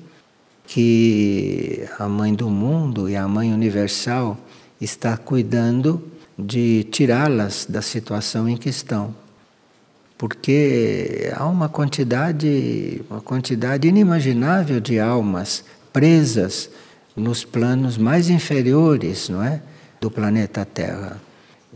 que 0.67 1.87
a 1.97 2.09
mãe 2.09 2.33
do 2.33 2.49
mundo 2.49 3.09
e 3.09 3.15
a 3.15 3.27
mãe 3.27 3.53
universal 3.53 4.37
está 4.81 5.15
cuidando 5.15 6.03
de 6.37 6.83
tirá-las 6.91 7.65
da 7.69 7.81
situação 7.81 8.49
em 8.49 8.57
que 8.57 8.67
estão. 8.67 9.15
Porque 10.17 11.31
há 11.35 11.45
uma 11.45 11.69
quantidade, 11.69 13.01
uma 13.09 13.21
quantidade 13.21 13.87
inimaginável 13.87 14.79
de 14.79 14.99
almas 14.99 15.63
presas 15.93 16.69
nos 17.15 17.45
planos 17.45 17.97
mais 17.97 18.29
inferiores, 18.29 19.29
não 19.29 19.41
é, 19.41 19.61
do 20.01 20.11
planeta 20.11 20.65
Terra 20.65 21.21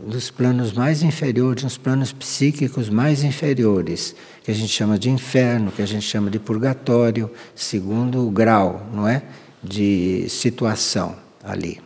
dos 0.06 0.30
planos 0.30 0.72
mais 0.72 1.02
inferiores, 1.02 1.62
nos 1.62 1.76
planos 1.76 2.12
psíquicos 2.12 2.88
mais 2.88 3.22
inferiores, 3.22 4.14
que 4.42 4.50
a 4.50 4.54
gente 4.54 4.72
chama 4.72 4.98
de 4.98 5.10
inferno, 5.10 5.70
que 5.70 5.82
a 5.82 5.86
gente 5.86 6.06
chama 6.06 6.30
de 6.30 6.38
purgatório, 6.38 7.30
segundo 7.54 8.26
o 8.26 8.30
grau, 8.30 8.86
não 8.92 9.06
é, 9.06 9.22
de 9.62 10.26
situação 10.28 11.16
ali. 11.42 11.80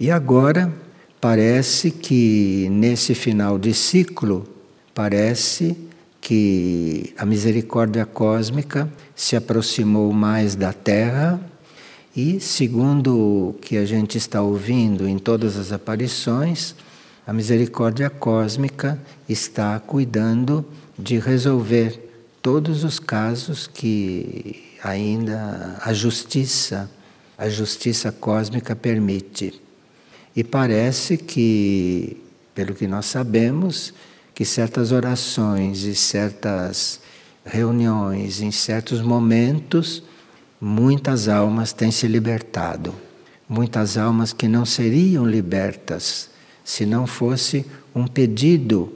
E 0.00 0.10
agora 0.10 0.72
parece 1.20 1.90
que 1.90 2.68
nesse 2.70 3.14
final 3.14 3.58
de 3.58 3.74
ciclo 3.74 4.46
parece 4.94 5.76
que 6.20 7.14
a 7.16 7.24
misericórdia 7.24 8.04
cósmica 8.04 8.92
se 9.14 9.34
aproximou 9.36 10.12
mais 10.12 10.54
da 10.54 10.72
Terra 10.72 11.40
e, 12.14 12.40
segundo 12.40 13.16
o 13.16 13.56
que 13.60 13.76
a 13.76 13.84
gente 13.84 14.18
está 14.18 14.42
ouvindo 14.42 15.08
em 15.08 15.18
todas 15.18 15.56
as 15.56 15.72
aparições, 15.72 16.74
a 17.28 17.32
misericórdia 17.34 18.08
cósmica 18.08 18.98
está 19.28 19.78
cuidando 19.78 20.64
de 20.98 21.18
resolver 21.18 22.00
todos 22.40 22.84
os 22.84 22.98
casos 22.98 23.66
que 23.66 24.78
ainda 24.82 25.78
a 25.82 25.92
justiça, 25.92 26.90
a 27.36 27.46
justiça 27.50 28.10
cósmica 28.10 28.74
permite. 28.74 29.60
E 30.34 30.42
parece 30.42 31.18
que, 31.18 32.16
pelo 32.54 32.74
que 32.74 32.86
nós 32.86 33.04
sabemos, 33.04 33.92
que 34.34 34.46
certas 34.46 34.90
orações 34.90 35.82
e 35.82 35.94
certas 35.94 36.98
reuniões, 37.44 38.40
em 38.40 38.50
certos 38.50 39.02
momentos, 39.02 40.02
muitas 40.58 41.28
almas 41.28 41.74
têm 41.74 41.90
se 41.90 42.08
libertado. 42.08 42.94
Muitas 43.46 43.98
almas 43.98 44.32
que 44.32 44.48
não 44.48 44.64
seriam 44.64 45.26
libertas 45.26 46.37
se 46.68 46.84
não 46.84 47.06
fosse 47.06 47.64
um 47.94 48.06
pedido 48.06 48.92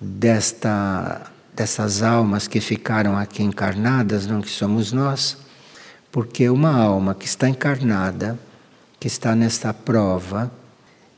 desta, 0.00 1.30
dessas 1.54 2.02
almas 2.02 2.48
que 2.48 2.62
ficaram 2.62 3.14
aqui 3.14 3.42
encarnadas, 3.42 4.26
não 4.26 4.40
que 4.40 4.48
somos 4.48 4.90
nós, 4.90 5.36
porque 6.10 6.48
uma 6.48 6.74
alma 6.74 7.14
que 7.14 7.26
está 7.26 7.46
encarnada, 7.46 8.38
que 8.98 9.06
está 9.06 9.34
nesta 9.34 9.74
prova, 9.74 10.50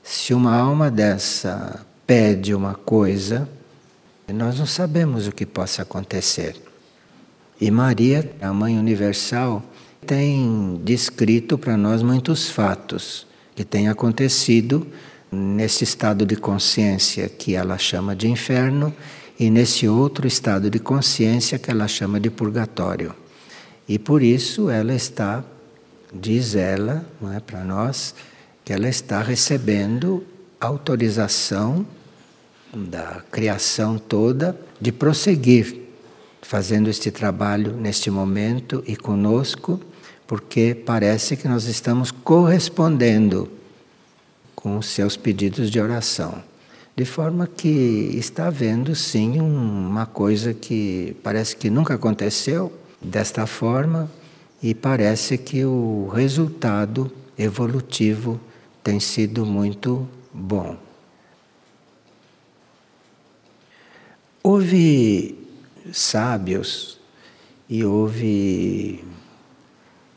se 0.03 0.35
uma 0.35 0.53
alma 0.53 0.91
dessa 0.91 1.87
pede 2.05 2.53
uma 2.53 2.75
coisa, 2.75 3.49
nós 4.27 4.59
não 4.59 4.67
sabemos 4.67 5.29
o 5.29 5.33
que 5.33 5.47
possa 5.47 5.83
acontecer. 5.83 6.61
E 7.61 7.71
Maria, 7.71 8.29
a 8.41 8.53
Mãe 8.53 8.77
Universal, 8.77 9.63
tem 10.05 10.81
descrito 10.83 11.57
para 11.57 11.77
nós 11.77 12.03
muitos 12.03 12.51
fatos 12.51 13.25
que 13.55 13.65
têm 13.65 13.89
acontecido 13.89 14.85
nesse 15.33 15.83
estado 15.83 16.27
de 16.27 16.37
consciência 16.37 17.27
que 17.27 17.55
ela 17.55 17.79
chama 17.79 18.15
de 18.15 18.29
inferno 18.29 18.95
e 19.41 19.51
nesse 19.51 19.89
outro 19.89 20.27
estado 20.27 20.69
de 20.69 20.79
consciência 20.79 21.59
que 21.59 21.71
ela 21.71 21.89
chama 21.89 22.21
de 22.21 22.29
purgatório. 22.29 23.15
E 23.89 23.99
por 23.99 24.23
isso 24.23 24.69
ela 24.69 24.95
está, 24.95 25.43
diz 26.12 26.55
ela, 26.55 27.05
não 27.21 27.33
é 27.33 27.41
para 27.41 27.65
nós, 27.65 28.15
que 28.62 28.73
ela 28.73 28.89
está 28.89 29.23
recebendo 29.23 30.23
autorização 30.61 31.87
da 32.75 33.23
criação 33.31 33.99
toda 33.99 34.57
de 34.81 34.93
prosseguir 34.93 35.81
fazendo 36.43 36.91
este 36.91 37.11
trabalho 37.11 37.73
neste 37.73 38.11
momento 38.11 38.85
e 38.87 38.95
conosco, 38.95 39.81
porque 40.27 40.75
parece 40.75 41.37
que 41.37 41.49
nós 41.49 41.65
estamos 41.65 42.11
correspondendo 42.11 43.49
com 44.62 44.78
os 44.78 44.87
seus 44.87 45.16
pedidos 45.16 45.69
de 45.71 45.81
oração. 45.81 46.40
De 46.95 47.04
forma 47.04 47.49
que 47.49 48.12
está 48.14 48.47
havendo 48.47 48.95
sim 48.95 49.40
uma 49.40 50.07
coisa 50.07 50.54
que 50.54 51.16
parece 51.23 51.57
que 51.57 51.69
nunca 51.69 51.95
aconteceu 51.95 52.73
desta 53.00 53.45
forma 53.45 54.09
e 54.62 54.73
parece 54.73 55.37
que 55.37 55.64
o 55.64 56.09
resultado 56.14 57.11
evolutivo 57.37 58.40
tem 58.85 59.00
sido 59.00 59.45
muito 59.45 60.09
bom. 60.33 60.76
Houve 64.42 65.38
sábios 65.92 67.00
e 67.69 67.85
houve 67.85 69.02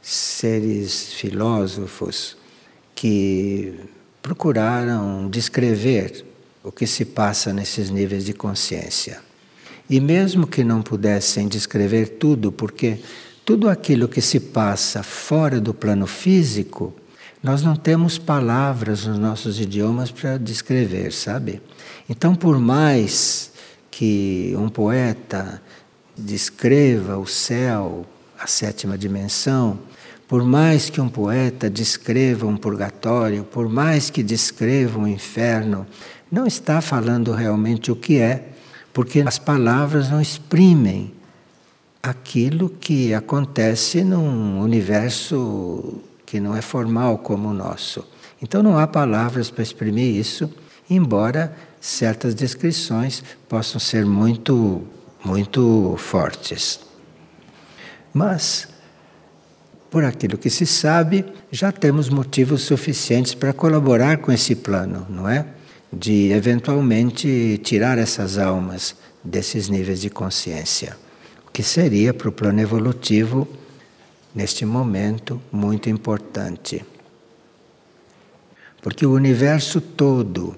seres 0.02 1.14
filósofos 1.14 2.38
que 2.94 3.95
procuraram 4.26 5.30
descrever 5.30 6.26
o 6.64 6.72
que 6.72 6.88
se 6.88 7.06
passa 7.06 7.54
nesses 7.54 7.92
níveis 7.92 8.26
de 8.26 8.34
consciência. 8.34 9.20
E 9.88 10.00
mesmo 10.00 10.48
que 10.48 10.64
não 10.64 10.82
pudessem 10.82 11.48
descrever 11.48 12.18
tudo, 12.18 12.52
porque 12.52 12.98
tudo 13.46 13.70
aquilo 13.70 14.08
que 14.08 14.22
se 14.22 14.40
passa 14.40 15.04
fora 15.04 15.62
do 15.62 15.76
plano 15.76 16.08
físico, 16.08 16.92
nós 17.44 17.62
não 17.62 17.76
temos 17.76 18.18
palavras 18.18 19.06
nos 19.06 19.20
nossos 19.20 19.60
idiomas 19.60 20.10
para 20.10 20.40
descrever, 20.40 21.14
sabe? 21.14 21.62
Então, 22.10 22.34
por 22.34 22.60
mais 22.60 23.52
que 23.92 24.56
um 24.58 24.70
poeta 24.70 25.62
descreva 26.18 27.16
o 27.16 27.28
céu, 27.28 28.08
a 28.40 28.48
sétima 28.48 28.98
dimensão, 28.98 29.78
por 30.28 30.44
mais 30.44 30.90
que 30.90 31.00
um 31.00 31.10
poeta 31.10 31.70
descreva 31.70 32.46
um 32.46 32.58
purgatório, 32.58 33.44
por 33.44 33.70
mais 33.70 34.10
que 34.10 34.24
descreva 34.24 35.00
um 35.00 35.08
inferno, 35.08 35.86
não 36.32 36.48
está 36.48 36.82
falando 36.82 37.32
realmente 37.32 37.92
o 37.92 37.96
que 37.96 38.18
é, 38.18 38.50
porque 38.94 39.22
as 39.22 39.38
palavras 39.38 40.10
não 40.10 40.22
exprimem 40.22 41.14
aquilo 42.02 42.70
que 42.70 43.14
acontece 43.14 44.04
num 44.04 44.60
universo 44.62 46.02
que 46.26 46.40
não 46.40 46.56
é 46.56 46.62
formal 46.62 47.20
como 47.20 47.50
o 47.50 47.54
nosso. 47.54 48.08
Então 48.42 48.62
não 48.62 48.78
há 48.78 48.88
palavras 48.88 49.50
para 49.50 49.64
exprimir 49.64 50.16
isso, 50.16 50.50
embora 50.90 51.56
certas 51.80 52.34
descrições 52.34 53.24
possam 53.48 53.80
ser 53.80 54.06
muito 54.06 54.82
muito 55.26 55.96
fortes. 55.98 56.80
Mas, 58.14 58.68
por 59.90 60.04
aquilo 60.04 60.38
que 60.38 60.50
se 60.50 60.66
sabe, 60.66 61.26
já 61.52 61.72
temos 61.72 62.10
motivos 62.10 62.64
suficientes 62.64 63.34
para 63.34 63.54
colaborar 63.54 64.18
com 64.18 64.32
esse 64.32 64.56
plano, 64.56 65.06
não 65.10 65.30
é? 65.30 65.46
De 65.92 66.32
eventualmente 66.32 67.60
tirar 67.64 67.98
essas 67.98 68.38
almas 68.38 68.96
desses 69.24 69.70
níveis 69.70 70.02
de 70.02 70.10
consciência, 70.10 70.98
o 71.48 71.52
que 71.52 71.64
seria 71.64 72.14
para 72.14 72.30
o 72.30 72.32
plano 72.32 72.60
evolutivo, 72.60 73.48
neste 74.34 74.66
momento, 74.66 75.42
muito 75.52 75.90
importante. 75.90 76.86
Porque 78.82 79.06
o 79.06 79.14
universo 79.14 79.80
todo 79.80 80.56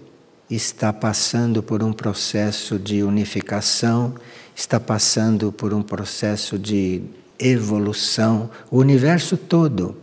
está 0.49 0.91
passando 0.91 1.61
por 1.61 1.83
um 1.83 1.93
processo 1.93 2.79
de 2.79 3.03
unificação, 3.03 4.15
está 4.55 4.79
passando 4.79 5.51
por 5.51 5.73
um 5.73 5.81
processo 5.81 6.57
de 6.57 7.03
evolução, 7.39 8.49
o 8.69 8.79
universo 8.79 9.37
todo. 9.37 9.95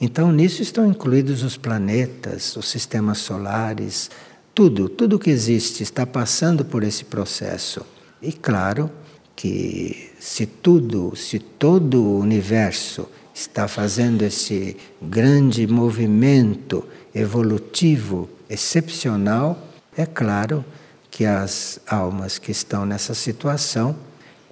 Então, 0.00 0.30
nisso 0.32 0.62
estão 0.62 0.86
incluídos 0.86 1.42
os 1.42 1.56
planetas, 1.56 2.56
os 2.56 2.68
sistemas 2.68 3.18
solares, 3.18 4.10
tudo, 4.54 4.88
tudo 4.88 5.18
que 5.18 5.30
existe 5.30 5.82
está 5.82 6.06
passando 6.06 6.64
por 6.64 6.82
esse 6.82 7.04
processo. 7.04 7.84
E 8.22 8.32
claro 8.32 8.90
que 9.34 10.10
se 10.20 10.46
tudo, 10.46 11.14
se 11.16 11.38
todo 11.38 12.02
o 12.02 12.18
universo 12.18 13.08
está 13.34 13.66
fazendo 13.66 14.22
esse 14.22 14.76
grande 15.02 15.66
movimento 15.66 16.86
evolutivo 17.14 18.28
excepcional, 18.48 19.68
é 19.96 20.06
claro 20.06 20.64
que 21.10 21.24
as 21.24 21.80
almas 21.86 22.38
que 22.38 22.50
estão 22.50 22.86
nessa 22.86 23.14
situação 23.14 23.96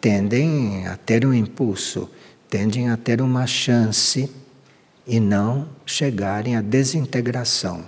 tendem 0.01 0.87
a 0.87 0.97
ter 0.97 1.25
um 1.25 1.33
impulso, 1.33 2.11
tendem 2.53 2.91
a 2.91 2.99
ter 2.99 3.23
uma 3.23 3.47
chance 3.47 4.31
e 5.07 5.19
não 5.19 5.67
chegarem 5.87 6.55
à 6.55 6.61
desintegração. 6.61 7.83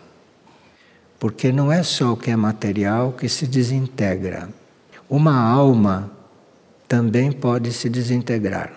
Porque 1.18 1.52
não 1.52 1.71
é 1.71 1.83
só 1.83 2.14
o 2.14 2.16
que 2.16 2.30
é 2.30 2.37
material 2.37 3.12
que 3.12 3.28
se 3.28 3.47
desintegra. 3.47 4.49
Uma 5.06 5.38
alma 5.38 6.11
também 6.88 7.30
pode 7.30 7.75
se 7.75 7.90
desintegrar. 7.90 8.73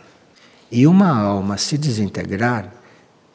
E 0.70 0.86
uma 0.86 1.08
alma 1.08 1.58
se 1.58 1.77
desintegrar 1.77 2.70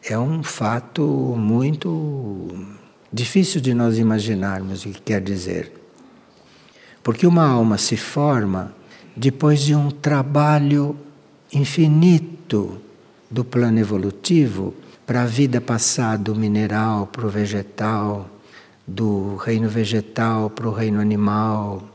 é 0.04 0.18
um 0.18 0.42
fato 0.42 1.02
muito 1.38 2.50
difícil 3.10 3.62
de 3.62 3.72
nós 3.72 3.96
imaginarmos 3.96 4.84
o 4.84 4.90
que 4.90 5.00
quer 5.00 5.22
dizer. 5.22 5.72
Porque 7.02 7.26
uma 7.26 7.48
alma 7.48 7.78
se 7.78 7.96
forma 7.96 8.74
depois 9.16 9.62
de 9.62 9.74
um 9.74 9.90
trabalho 9.90 10.94
infinito 11.52 12.80
do 13.30 13.44
plano 13.44 13.78
evolutivo 13.78 14.74
para 15.06 15.22
a 15.22 15.26
vida 15.26 15.60
passar 15.60 16.16
do 16.16 16.34
mineral 16.34 17.06
para 17.06 17.26
o 17.26 17.30
vegetal, 17.30 18.28
do 18.86 19.36
reino 19.36 19.68
vegetal 19.68 20.50
para 20.50 20.68
o 20.68 20.72
reino 20.72 21.00
animal, 21.00 21.88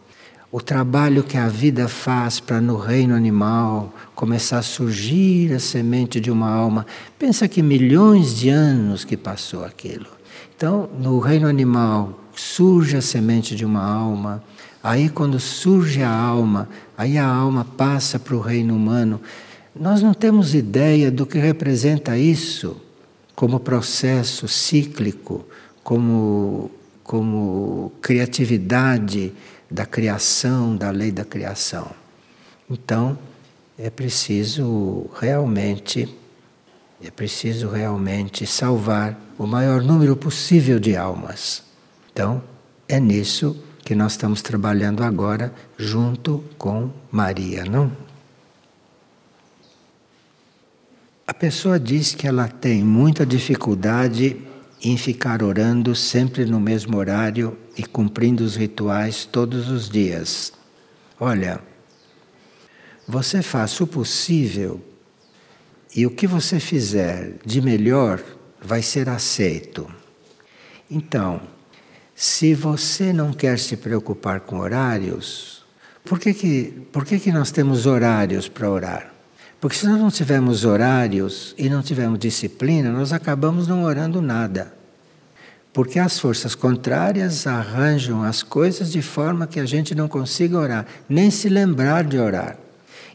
o 0.51 0.61
trabalho 0.61 1.23
que 1.23 1.37
a 1.37 1.47
vida 1.47 1.87
faz 1.89 2.39
para 2.39 2.61
no 2.61 2.77
reino 2.77 3.13
animal 3.13 3.93
começar 4.15 4.59
a 4.59 4.61
surgir 4.61 5.53
a 5.53 5.59
semente 5.59 6.19
de 6.19 6.31
uma 6.31 6.49
alma. 6.49 6.85
Pensa 7.19 7.47
que 7.47 7.61
milhões 7.61 8.35
de 8.35 8.49
anos 8.49 9.03
que 9.03 9.17
passou 9.17 9.65
aquilo. 9.65 10.07
Então, 10.55 10.89
no 10.97 11.19
reino 11.19 11.47
animal 11.47 12.19
surge 12.33 12.95
a 12.95 13.01
semente 13.01 13.55
de 13.55 13.65
uma 13.65 13.83
alma. 13.83 14.41
Aí, 14.81 15.09
quando 15.09 15.39
surge 15.39 16.01
a 16.01 16.09
alma, 16.09 16.69
aí 16.97 17.17
a 17.17 17.27
alma 17.27 17.65
passa 17.65 18.17
para 18.17 18.35
o 18.35 18.39
reino 18.39 18.75
humano. 18.75 19.19
Nós 19.79 20.01
não 20.01 20.13
temos 20.13 20.55
ideia 20.55 21.11
do 21.11 21.25
que 21.25 21.37
representa 21.37 22.17
isso 22.17 22.79
como 23.35 23.59
processo 23.59 24.47
cíclico, 24.47 25.45
como, 25.83 26.71
como 27.03 27.91
criatividade 28.01 29.33
da 29.69 29.85
criação, 29.85 30.75
da 30.75 30.89
lei 30.89 31.11
da 31.11 31.23
criação. 31.23 31.91
Então, 32.69 33.17
é 33.77 33.89
preciso 33.89 35.09
realmente 35.19 36.09
é 37.03 37.11
preciso 37.11 37.69
realmente 37.69 38.47
salvar 38.47 39.19
o 39.37 39.45
maior 39.45 39.83
número 39.83 40.15
possível 40.15 40.79
de 40.79 40.95
almas. 40.95 41.61
Então, 42.11 42.41
é 42.87 42.99
nisso 42.99 43.55
que 43.85 43.93
nós 43.93 44.13
estamos 44.13 44.41
trabalhando 44.41 45.03
agora 45.03 45.53
junto 45.77 46.43
com 46.57 46.89
Maria, 47.11 47.63
não? 47.65 47.91
A 51.29 51.33
pessoa 51.33 51.77
diz 51.77 52.15
que 52.15 52.25
ela 52.25 52.47
tem 52.47 52.81
muita 52.81 53.25
dificuldade 53.25 54.37
em 54.81 54.95
ficar 54.95 55.43
orando 55.43 55.93
sempre 55.93 56.45
no 56.45 56.57
mesmo 56.57 56.95
horário 56.95 57.57
e 57.77 57.83
cumprindo 57.83 58.45
os 58.45 58.55
rituais 58.55 59.25
todos 59.25 59.69
os 59.69 59.89
dias. 59.89 60.53
Olha, 61.19 61.59
você 63.05 63.41
faz 63.41 63.77
o 63.81 63.85
possível 63.85 64.81
e 65.93 66.05
o 66.05 66.11
que 66.11 66.25
você 66.25 66.61
fizer 66.61 67.33
de 67.45 67.61
melhor 67.61 68.23
vai 68.61 68.81
ser 68.81 69.09
aceito. 69.09 69.85
Então, 70.89 71.41
se 72.15 72.53
você 72.53 73.11
não 73.11 73.33
quer 73.33 73.59
se 73.59 73.75
preocupar 73.75 74.39
com 74.39 74.59
horários, 74.59 75.65
por 76.05 76.21
que, 76.21 76.33
que, 76.33 76.87
por 76.89 77.03
que, 77.03 77.19
que 77.19 77.33
nós 77.33 77.51
temos 77.51 77.85
horários 77.85 78.47
para 78.47 78.71
orar? 78.71 79.16
Porque 79.59 79.75
se 79.75 79.87
nós 79.87 79.99
não 79.99 80.11
tivermos 80.11 80.65
horários 80.65 81.55
e 81.57 81.69
não 81.69 81.81
tivermos 81.81 82.19
disciplina, 82.19 82.91
nós 82.91 83.11
acabamos 83.11 83.67
não 83.67 83.83
orando 83.83 84.21
nada. 84.21 84.71
Porque 85.73 85.99
as 85.99 86.19
forças 86.19 86.55
contrárias 86.55 87.47
arranjam 87.47 88.23
as 88.23 88.43
coisas 88.43 88.91
de 88.91 89.01
forma 89.01 89.47
que 89.47 89.59
a 89.59 89.65
gente 89.65 89.95
não 89.95 90.07
consiga 90.07 90.57
orar, 90.57 90.85
nem 91.09 91.31
se 91.31 91.49
lembrar 91.49 92.03
de 92.03 92.19
orar. 92.19 92.57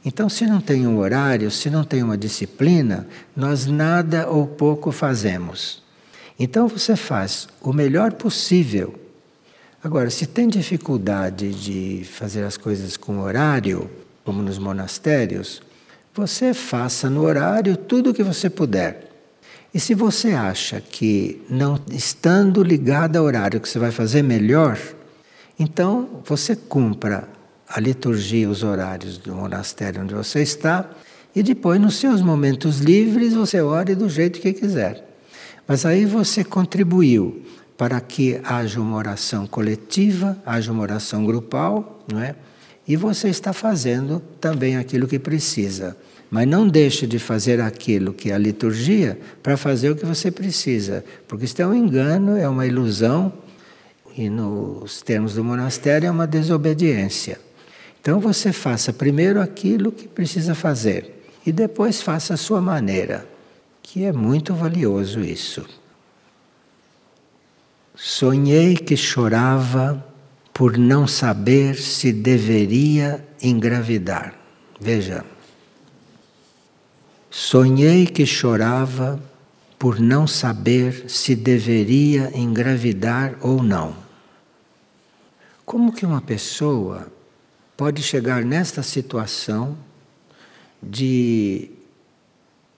Então, 0.05 0.28
se 0.28 0.44
não 0.46 0.61
tem 0.61 0.87
um 0.87 0.98
horário, 0.98 1.50
se 1.50 1.70
não 1.70 1.85
tem 1.85 2.02
uma 2.02 2.18
disciplina, 2.18 3.07
nós 3.37 3.66
nada 3.66 4.28
ou 4.28 4.46
pouco 4.46 4.90
fazemos. 4.90 5.81
Então, 6.38 6.66
você 6.66 6.96
faz 6.96 7.46
o 7.61 7.72
melhor 7.72 8.14
possível. 8.14 8.98
Agora, 9.83 10.11
se 10.11 10.26
tem 10.26 10.48
dificuldade 10.48 11.52
de 11.55 12.05
fazer 12.05 12.42
as 12.42 12.57
coisas 12.57 12.96
com 12.96 13.20
horário, 13.20 13.88
como 14.24 14.42
nos 14.42 14.59
monastérios, 14.59 15.62
você 16.14 16.53
faça 16.53 17.09
no 17.09 17.22
horário 17.22 17.77
tudo 17.77 18.11
o 18.11 18.14
que 18.14 18.22
você 18.22 18.51
puder. 18.51 19.09
E 19.75 19.81
se 19.81 19.94
você 19.94 20.33
acha 20.33 20.81
que 20.81 21.40
não 21.48 21.81
estando 21.90 22.62
ligado 22.62 23.16
ao 23.16 23.25
horário 23.25 23.61
que 23.61 23.68
você 23.68 23.79
vai 23.79 23.90
fazer 23.90 24.22
melhor, 24.22 24.79
então 25.59 26.22
você 26.25 26.55
cumpra 26.55 27.27
a 27.66 27.81
liturgia, 27.81 28.51
os 28.51 28.62
horários 28.62 29.16
do 29.16 29.35
monastério 29.35 30.03
onde 30.03 30.14
você 30.14 30.42
está, 30.42 30.90
e 31.35 31.42
depois, 31.42 31.81
nos 31.81 31.96
seus 31.96 32.20
momentos 32.20 32.81
livres, 32.81 33.33
você 33.33 33.62
ore 33.62 33.94
do 33.94 34.09
jeito 34.09 34.38
que 34.38 34.53
quiser. 34.53 35.03
Mas 35.66 35.87
aí 35.87 36.05
você 36.05 36.44
contribuiu 36.44 37.42
para 37.79 37.98
que 38.01 38.38
haja 38.44 38.79
uma 38.79 38.96
oração 38.98 39.46
coletiva, 39.46 40.37
haja 40.44 40.70
uma 40.70 40.83
oração 40.83 41.25
grupal, 41.25 42.05
não 42.12 42.20
é? 42.20 42.35
E 42.87 42.97
você 42.97 43.29
está 43.29 43.53
fazendo 43.53 44.21
também 44.40 44.77
aquilo 44.77 45.07
que 45.07 45.18
precisa. 45.18 45.97
Mas 46.31 46.49
não 46.49 46.66
deixe 46.66 47.07
de 47.07 47.18
fazer 47.18 47.61
aquilo 47.61 48.12
que 48.12 48.31
é 48.31 48.35
a 48.35 48.38
liturgia 48.38 49.18
para 49.42 49.57
fazer 49.57 49.90
o 49.90 49.97
que 49.97 50.07
você 50.07 50.31
precisa, 50.31 51.05
porque 51.29 51.45
isso 51.45 51.61
é 51.61 51.66
um 51.66 51.75
engano, 51.75 52.37
é 52.37 52.49
uma 52.49 52.66
ilusão, 52.66 53.33
e 54.16 54.29
nos 54.29 55.03
termos 55.03 55.35
do 55.35 55.45
monastério 55.45 56.07
é 56.07 56.11
uma 56.11 56.27
desobediência. 56.27 57.38
Então 58.01 58.18
você 58.18 58.53
faça 58.53 58.92
primeiro 58.92 59.40
aquilo 59.40 59.92
que 59.92 60.09
precisa 60.09 60.55
fazer 60.55 61.23
e 61.47 61.53
depois 61.53 62.01
faça 62.01 62.35
a 62.35 62.37
sua 62.37 62.61
maneira, 62.61 63.27
que 63.83 64.05
é 64.05 64.12
muito 64.12 64.55
valioso 64.55 65.21
isso. 65.21 65.64
Sonhei 67.95 68.75
que 68.75 68.97
chorava 68.97 70.05
por 70.62 70.79
não 70.79 71.09
saber 71.09 71.75
se 71.75 72.12
deveria 72.12 73.27
engravidar. 73.42 74.33
Veja. 74.81 75.25
Sonhei 77.29 78.07
que 78.07 78.25
chorava 78.25 79.20
por 79.77 79.98
não 79.98 80.25
saber 80.25 81.11
se 81.11 81.35
deveria 81.35 82.31
engravidar 82.33 83.35
ou 83.40 83.61
não. 83.61 83.96
Como 85.66 85.92
que 85.92 86.07
uma 86.07 86.20
pessoa 86.20 87.09
pode 87.77 88.01
chegar 88.01 88.44
nesta 88.44 88.85
situação 88.85 89.77
de 90.81 91.72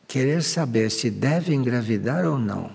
querer 0.09 0.43
saber 0.43 0.91
se 0.91 1.11
deve 1.11 1.53
engravidar 1.53 2.25
ou 2.25 2.39
não. 2.39 2.71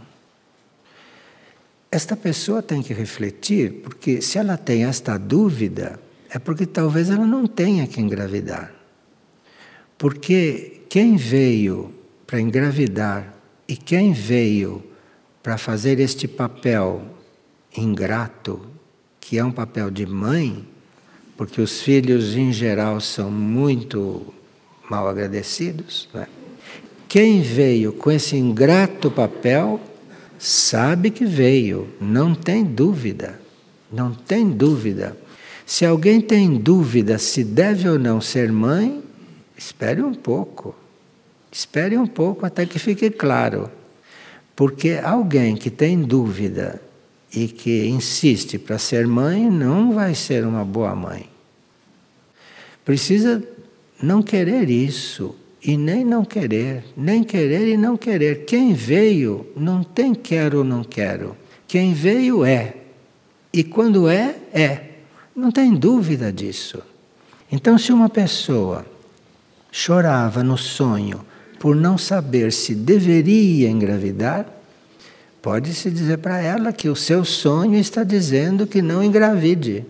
Esta 1.91 2.15
pessoa 2.15 2.61
tem 2.61 2.83
que 2.83 2.93
refletir, 2.93 3.81
porque 3.83 4.21
se 4.21 4.37
ela 4.37 4.57
tem 4.57 4.83
esta 4.83 5.17
dúvida, 5.17 5.99
é 6.29 6.37
porque 6.37 6.65
talvez 6.65 7.09
ela 7.09 7.25
não 7.25 7.47
tenha 7.47 7.87
que 7.87 7.99
engravidar. 7.99 8.71
Porque 9.97 10.81
quem 10.87 11.15
veio 11.15 11.91
para 12.27 12.39
engravidar 12.39 13.33
e 13.67 13.75
quem 13.75 14.13
veio 14.13 14.83
para 15.41 15.57
fazer 15.57 15.99
este 15.99 16.27
papel 16.27 17.01
ingrato, 17.75 18.61
que 19.19 19.39
é 19.39 19.43
um 19.43 19.51
papel 19.51 19.89
de 19.89 20.05
mãe, 20.05 20.67
porque 21.35 21.59
os 21.59 21.81
filhos 21.81 22.35
em 22.35 22.53
geral 22.53 23.01
são 23.01 23.31
muito 23.31 24.33
mal 24.89 25.07
agradecidos, 25.07 26.07
né? 26.13 26.27
quem 27.07 27.41
veio 27.41 27.93
com 27.93 28.11
esse 28.11 28.35
ingrato 28.35 29.09
papel 29.09 29.79
sabe 30.39 31.11
que 31.11 31.25
veio, 31.25 31.89
não 31.99 32.33
tem 32.33 32.63
dúvida, 32.63 33.39
não 33.91 34.13
tem 34.13 34.49
dúvida. 34.49 35.15
Se 35.65 35.85
alguém 35.85 36.21
tem 36.21 36.57
dúvida 36.57 37.19
se 37.19 37.43
deve 37.43 37.87
ou 37.87 37.99
não 37.99 38.21
ser 38.21 38.51
mãe, 38.51 39.03
espere 39.57 40.01
um 40.01 40.13
pouco. 40.13 40.73
Espere 41.51 41.97
um 41.97 42.07
pouco 42.07 42.45
até 42.45 42.65
que 42.65 42.79
fique 42.79 43.09
claro. 43.09 43.69
Porque 44.55 44.99
alguém 45.03 45.55
que 45.55 45.69
tem 45.69 46.01
dúvida 46.01 46.81
e 47.35 47.47
que 47.47 47.87
insiste 47.87 48.57
para 48.57 48.77
ser 48.79 49.05
mãe 49.05 49.49
não 49.49 49.93
vai 49.93 50.15
ser 50.15 50.45
uma 50.45 50.63
boa 50.63 50.95
mãe. 50.95 51.29
Precisa 52.85 53.43
não 54.01 54.23
querer 54.23 54.69
isso 54.69 55.35
e 55.63 55.77
nem 55.77 56.05
não 56.05 56.23
querer, 56.23 56.83
nem 56.95 57.23
querer 57.23 57.67
e 57.67 57.77
não 57.77 57.97
querer. 57.97 58.45
Quem 58.45 58.73
veio 58.73 59.47
não 59.55 59.83
tem 59.83 60.13
quero 60.13 60.59
ou 60.59 60.63
não 60.63 60.83
quero. 60.83 61.35
Quem 61.67 61.93
veio 61.93 62.45
é. 62.45 62.75
E 63.51 63.63
quando 63.63 64.07
é, 64.07 64.35
é. 64.53 64.83
Não 65.35 65.51
tem 65.51 65.73
dúvida 65.73 66.31
disso. 66.31 66.81
Então, 67.51 67.77
se 67.77 67.91
uma 67.91 68.09
pessoa 68.09 68.85
chorava 69.71 70.43
no 70.43 70.57
sonho 70.57 71.25
por 71.59 71.75
não 71.75 71.97
saber 71.97 72.51
se 72.51 72.73
deveria 72.73 73.69
engravidar, 73.69 74.45
pode-se 75.41 75.89
dizer 75.91 76.17
para 76.19 76.39
ela 76.39 76.71
que 76.71 76.89
o 76.89 76.95
seu 76.95 77.25
sonho 77.25 77.77
está 77.77 78.03
dizendo 78.03 78.67
que 78.67 78.81
não 78.81 79.03
engravide. 79.03 79.85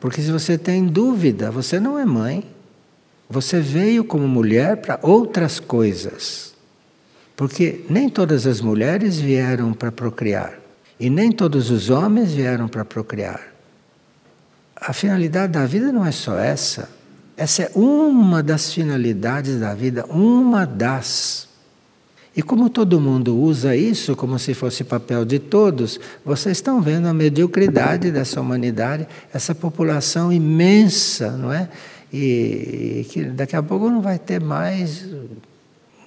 Porque 0.00 0.20
se 0.20 0.30
você 0.30 0.56
tem 0.58 0.86
dúvida, 0.86 1.50
você 1.50 1.80
não 1.80 1.98
é 1.98 2.04
mãe. 2.04 2.44
Você 3.34 3.58
veio 3.58 4.04
como 4.04 4.28
mulher 4.28 4.76
para 4.76 4.96
outras 5.02 5.58
coisas. 5.58 6.54
Porque 7.34 7.84
nem 7.90 8.08
todas 8.08 8.46
as 8.46 8.60
mulheres 8.60 9.18
vieram 9.18 9.72
para 9.72 9.90
procriar. 9.90 10.54
E 11.00 11.10
nem 11.10 11.32
todos 11.32 11.68
os 11.68 11.90
homens 11.90 12.32
vieram 12.32 12.68
para 12.68 12.84
procriar. 12.84 13.40
A 14.76 14.92
finalidade 14.92 15.52
da 15.52 15.66
vida 15.66 15.90
não 15.90 16.06
é 16.06 16.12
só 16.12 16.38
essa. 16.38 16.88
Essa 17.36 17.64
é 17.64 17.70
uma 17.74 18.40
das 18.40 18.72
finalidades 18.72 19.58
da 19.58 19.74
vida, 19.74 20.06
uma 20.06 20.64
das. 20.64 21.48
E 22.36 22.42
como 22.42 22.70
todo 22.70 23.00
mundo 23.00 23.36
usa 23.36 23.74
isso 23.74 24.14
como 24.14 24.38
se 24.38 24.54
fosse 24.54 24.84
papel 24.84 25.24
de 25.24 25.40
todos, 25.40 25.98
vocês 26.24 26.58
estão 26.58 26.80
vendo 26.80 27.08
a 27.08 27.14
mediocridade 27.14 28.12
dessa 28.12 28.40
humanidade, 28.40 29.08
essa 29.32 29.56
população 29.56 30.32
imensa, 30.32 31.32
não 31.32 31.52
é? 31.52 31.68
E 32.16 33.04
que 33.10 33.24
daqui 33.24 33.56
a 33.56 33.62
pouco 33.62 33.90
não 33.90 34.00
vai 34.00 34.20
ter 34.20 34.40
mais 34.40 35.04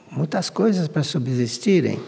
muitas 0.10 0.50
coisas 0.50 0.88
para 0.88 1.04
subsistirem 1.04 2.00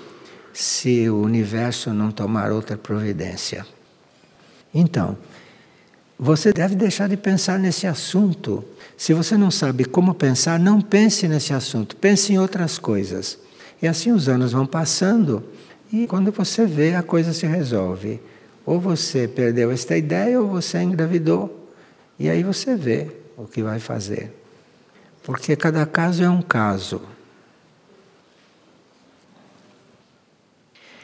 se 0.53 1.09
o 1.09 1.21
universo 1.21 1.93
não 1.93 2.09
tomar 2.09 2.49
outra 2.49 2.77
providência. 2.77 3.67
Então, 4.73 5.17
você 6.17 6.53
deve 6.53 6.75
deixar 6.75 7.09
de 7.09 7.17
pensar 7.17 7.59
nesse 7.59 7.87
assunto. 7.87 8.63
Se 8.95 9.13
você 9.13 9.35
não 9.35 9.51
sabe 9.51 9.83
como 9.83 10.13
pensar, 10.13 10.57
não 10.57 10.79
pense 10.79 11.27
nesse 11.27 11.53
assunto, 11.53 11.97
pense 11.97 12.31
em 12.31 12.39
outras 12.39 12.79
coisas. 12.79 13.37
E 13.81 13.87
assim 13.87 14.13
os 14.13 14.29
anos 14.29 14.53
vão 14.53 14.65
passando 14.65 15.43
e 15.91 16.07
quando 16.07 16.31
você 16.31 16.65
vê, 16.65 16.95
a 16.95 17.03
coisa 17.03 17.33
se 17.33 17.45
resolve. 17.45 18.21
Ou 18.65 18.79
você 18.79 19.27
perdeu 19.27 19.71
esta 19.71 19.97
ideia 19.97 20.39
ou 20.39 20.47
você 20.47 20.81
engravidou. 20.81 21.67
E 22.17 22.29
aí 22.29 22.43
você 22.43 22.77
vê 22.77 23.18
o 23.39 23.47
que 23.47 23.63
vai 23.63 23.79
fazer. 23.79 24.33
Porque 25.23 25.55
cada 25.55 25.85
caso 25.85 26.21
é 26.21 26.29
um 26.29 26.41
caso. 26.41 27.01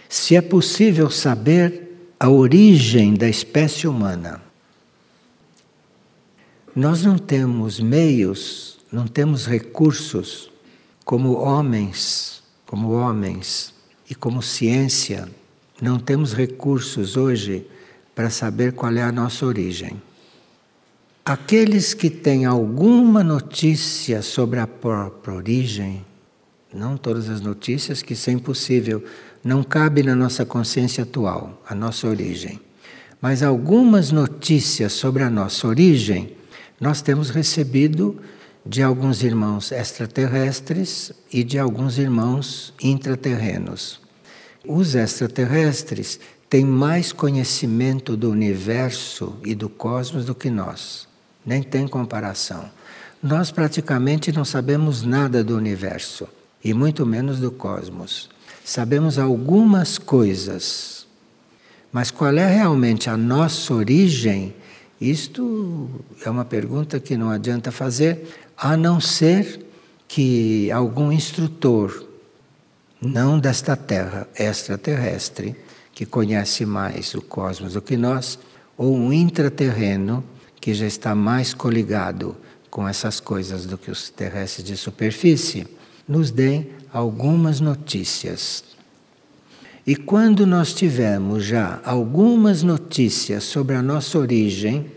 Se 0.09 0.35
é 0.35 0.41
possível 0.41 1.09
saber 1.09 2.11
a 2.19 2.29
origem 2.29 3.13
da 3.13 3.29
espécie 3.29 3.87
humana, 3.87 4.41
nós 6.75 7.03
não 7.03 7.17
temos 7.17 7.79
meios, 7.79 8.79
não 8.91 9.07
temos 9.07 9.45
recursos 9.45 10.51
como 11.05 11.37
homens, 11.37 12.43
como 12.65 12.91
homens 12.91 13.73
e 14.09 14.15
como 14.15 14.41
ciência, 14.41 15.29
não 15.81 15.97
temos 15.97 16.33
recursos 16.33 17.15
hoje 17.15 17.65
para 18.13 18.29
saber 18.29 18.73
qual 18.73 18.93
é 18.93 19.03
a 19.03 19.11
nossa 19.11 19.45
origem. 19.45 20.01
Aqueles 21.27 21.95
que 21.95 22.11
têm 22.11 22.45
alguma 22.45 23.23
notícia 23.23 24.21
sobre 24.21 24.59
a 24.59 24.67
própria 24.67 25.33
origem, 25.33 26.05
não 26.71 26.95
todas 26.95 27.29
as 27.29 27.41
notícias, 27.41 28.03
que 28.03 28.13
isso 28.13 28.29
é 28.29 28.33
impossível, 28.33 29.03
não 29.43 29.63
cabe 29.63 30.03
na 30.03 30.13
nossa 30.13 30.45
consciência 30.45 31.01
atual, 31.01 31.59
a 31.67 31.73
nossa 31.73 32.07
origem. 32.07 32.61
Mas 33.19 33.41
algumas 33.41 34.11
notícias 34.11 34.93
sobre 34.93 35.23
a 35.23 35.29
nossa 35.31 35.67
origem 35.67 36.37
nós 36.79 37.01
temos 37.01 37.31
recebido 37.31 38.21
de 38.63 38.83
alguns 38.83 39.23
irmãos 39.23 39.71
extraterrestres 39.71 41.11
e 41.33 41.43
de 41.43 41.57
alguns 41.57 41.97
irmãos 41.97 42.71
intraterrenos. 42.79 43.99
Os 44.63 44.93
extraterrestres 44.93 46.19
têm 46.47 46.63
mais 46.63 47.11
conhecimento 47.11 48.15
do 48.15 48.29
universo 48.29 49.35
e 49.43 49.55
do 49.55 49.67
cosmos 49.67 50.23
do 50.23 50.35
que 50.35 50.51
nós. 50.51 51.14
Nem 51.45 51.61
tem 51.61 51.87
comparação. 51.87 52.69
Nós 53.21 53.51
praticamente 53.51 54.31
não 54.31 54.45
sabemos 54.45 55.03
nada 55.03 55.43
do 55.43 55.55
universo 55.55 56.27
e 56.63 56.73
muito 56.73 57.05
menos 57.05 57.39
do 57.39 57.51
cosmos. 57.51 58.29
Sabemos 58.63 59.19
algumas 59.19 59.97
coisas, 59.97 61.05
mas 61.91 62.09
qual 62.09 62.35
é 62.35 62.47
realmente 62.47 63.09
a 63.09 63.15
nossa 63.15 63.73
origem? 63.73 64.55
Isto 64.99 65.89
é 66.25 66.29
uma 66.29 66.45
pergunta 66.45 66.99
que 66.99 67.15
não 67.15 67.29
adianta 67.29 67.71
fazer, 67.71 68.27
a 68.57 68.75
não 68.75 68.99
ser 68.99 69.65
que 70.07 70.71
algum 70.71 71.11
instrutor, 71.11 72.05
não 73.01 73.37
desta 73.37 73.75
Terra, 73.75 74.27
extraterrestre, 74.37 75.55
que 75.93 76.05
conhece 76.05 76.65
mais 76.65 77.13
o 77.13 77.21
cosmos 77.21 77.73
do 77.73 77.81
que 77.81 77.95
nós, 77.95 78.39
ou 78.77 78.95
um 78.95 79.13
intraterreno 79.13 80.23
que 80.65 80.73
já 80.73 80.87
está 80.87 81.13
mais 81.13 81.53
coligado 81.53 82.35
com 82.71 82.87
essas 82.87 83.19
coisas 83.19 83.67
do 83.67 83.77
que 83.77 83.91
os 83.91 84.09
terrestres 84.09 84.65
de 84.65 84.75
superfície, 84.75 85.67
nos 86.07 86.31
deem 86.31 86.71
algumas 86.91 87.59
notícias. 87.59 88.63
E 89.85 89.95
quando 89.95 90.43
nós 90.47 90.73
tivermos 90.73 91.45
já 91.45 91.79
algumas 91.85 92.63
notícias 92.63 93.43
sobre 93.43 93.75
a 93.75 93.81
nossa 93.83 94.17
origem, 94.17 94.91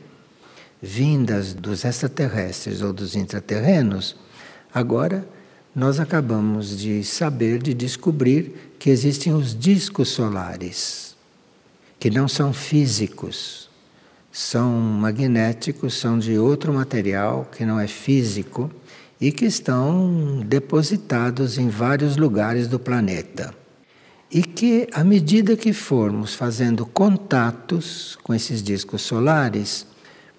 vindas 0.80 1.52
dos 1.52 1.84
extraterrestres 1.84 2.80
ou 2.80 2.90
dos 2.90 3.14
intraterrenos, 3.14 4.16
agora 4.72 5.28
nós 5.76 6.00
acabamos 6.00 6.78
de 6.78 7.04
saber, 7.04 7.62
de 7.62 7.74
descobrir 7.74 8.72
que 8.78 8.88
existem 8.88 9.34
os 9.34 9.54
discos 9.54 10.08
solares, 10.08 11.14
que 12.00 12.08
não 12.08 12.26
são 12.26 12.54
físicos, 12.54 13.67
são 14.38 14.70
magnéticos, 14.70 15.94
são 15.94 16.16
de 16.16 16.38
outro 16.38 16.72
material 16.72 17.50
que 17.50 17.66
não 17.66 17.80
é 17.80 17.88
físico 17.88 18.70
e 19.20 19.32
que 19.32 19.44
estão 19.44 20.44
depositados 20.46 21.58
em 21.58 21.68
vários 21.68 22.16
lugares 22.16 22.68
do 22.68 22.78
planeta. 22.78 23.52
E 24.30 24.44
que, 24.44 24.86
à 24.92 25.02
medida 25.02 25.56
que 25.56 25.72
formos 25.72 26.36
fazendo 26.36 26.86
contatos 26.86 28.16
com 28.22 28.32
esses 28.32 28.62
discos 28.62 29.02
solares, 29.02 29.84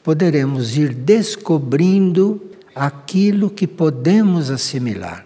poderemos 0.02 0.78
ir 0.78 0.94
descobrindo 0.94 2.42
aquilo 2.74 3.50
que 3.50 3.68
podemos 3.68 4.50
assimilar. 4.50 5.26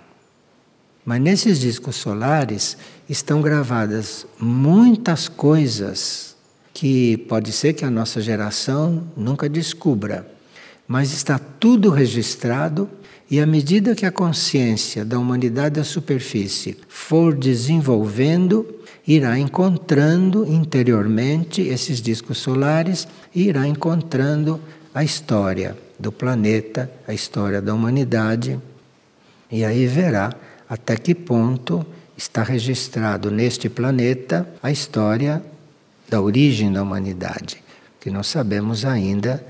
Mas 1.06 1.22
nesses 1.22 1.60
discos 1.60 1.96
solares 1.96 2.76
estão 3.08 3.40
gravadas 3.40 4.26
muitas 4.40 5.28
coisas 5.28 6.33
que 6.74 7.18
pode 7.18 7.52
ser 7.52 7.74
que 7.74 7.86
a 7.86 7.92
nossa 7.92 8.20
geração 8.20 9.04
nunca 9.16 9.48
descubra, 9.48 10.28
mas 10.88 11.14
está 11.14 11.38
tudo 11.38 11.90
registrado 11.90 12.90
e 13.30 13.40
à 13.40 13.46
medida 13.46 13.96
que 13.96 14.06
a 14.06 14.12
consciência 14.12 15.06
da 15.06 15.18
humanidade 15.18 15.76
da 15.76 15.84
superfície 15.84 16.78
for 16.88 17.34
desenvolvendo, 17.36 18.80
irá 19.08 19.38
encontrando 19.40 20.46
interiormente 20.46 21.62
esses 21.62 22.02
discos 22.02 22.38
solares 22.38 23.08
e 23.34 23.48
irá 23.48 23.68
encontrando 23.68 24.60
a 24.94 25.04
história 25.04 25.76
do 25.98 26.12
planeta, 26.12 26.92
a 27.08 27.14
história 27.14 27.62
da 27.62 27.74
humanidade. 27.74 28.60
E 29.52 29.66
aí 29.66 29.88
verá 29.88 30.34
até 30.70 30.96
que 30.96 31.16
ponto 31.16 31.86
está 32.16 32.44
registrado 32.44 33.32
neste 33.32 33.70
planeta 33.70 34.48
a 34.62 34.72
história 34.72 35.42
da 36.14 36.22
origem 36.22 36.72
da 36.72 36.84
humanidade, 36.84 37.64
que 38.00 38.12
nós 38.12 38.28
sabemos 38.28 38.86
ainda 38.86 39.44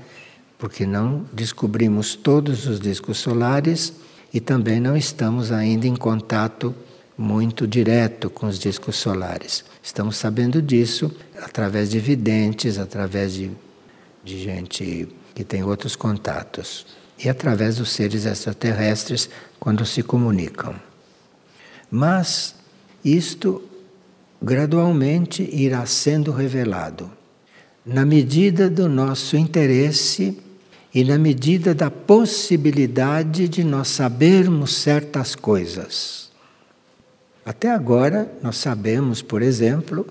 porque 0.56 0.86
não 0.86 1.26
descobrimos 1.30 2.14
todos 2.14 2.66
os 2.66 2.80
discos 2.80 3.18
solares 3.18 3.92
e 4.32 4.40
também 4.40 4.80
não 4.80 4.96
estamos 4.96 5.52
ainda 5.52 5.86
em 5.86 5.94
contato 5.94 6.74
muito 7.18 7.66
direto 7.66 8.30
com 8.30 8.46
os 8.46 8.58
discos 8.58 8.96
solares. 8.96 9.62
Estamos 9.82 10.16
sabendo 10.16 10.62
disso 10.62 11.14
através 11.42 11.90
de 11.90 11.98
videntes, 11.98 12.78
através 12.78 13.34
de, 13.34 13.50
de 14.24 14.42
gente 14.42 15.06
que 15.34 15.44
tem 15.44 15.62
outros 15.62 15.94
contatos 15.94 16.86
e 17.22 17.28
através 17.28 17.76
dos 17.76 17.90
seres 17.90 18.24
extraterrestres 18.24 19.28
quando 19.60 19.84
se 19.84 20.02
comunicam. 20.02 20.74
Mas 21.90 22.54
isto 23.04 23.62
gradualmente 24.44 25.48
irá 25.50 25.86
sendo 25.86 26.30
revelado 26.30 27.10
na 27.84 28.04
medida 28.04 28.68
do 28.68 28.88
nosso 28.90 29.36
interesse 29.38 30.38
e 30.94 31.02
na 31.02 31.18
medida 31.18 31.74
da 31.74 31.90
possibilidade 31.90 33.48
de 33.48 33.64
nós 33.64 33.88
sabermos 33.88 34.74
certas 34.74 35.34
coisas. 35.34 36.30
Até 37.44 37.70
agora, 37.70 38.30
nós 38.42 38.56
sabemos, 38.56 39.22
por 39.22 39.42
exemplo, 39.42 40.06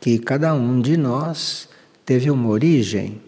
que 0.00 0.18
cada 0.18 0.52
um 0.52 0.80
de 0.80 0.96
nós 0.96 1.68
teve 2.04 2.30
uma 2.30 2.48
origem 2.48 3.20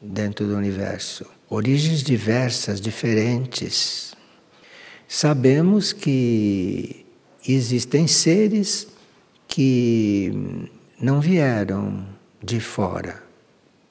dentro 0.00 0.46
do 0.46 0.56
universo, 0.56 1.26
origens 1.48 2.02
diversas, 2.02 2.80
diferentes. 2.80 4.14
Sabemos 5.08 5.92
que 5.92 7.04
existem 7.46 8.06
seres 8.06 8.89
que 9.50 10.32
não 11.00 11.20
vieram 11.20 12.06
de 12.42 12.60
fora. 12.60 13.20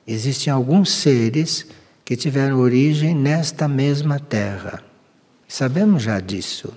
Existem 0.07 0.51
alguns 0.51 0.89
seres 0.89 1.67
que 2.05 2.15
tiveram 2.15 2.59
origem 2.59 3.13
nesta 3.13 3.67
mesma 3.67 4.19
terra. 4.19 4.81
Sabemos 5.47 6.01
já 6.01 6.21
disso. 6.21 6.71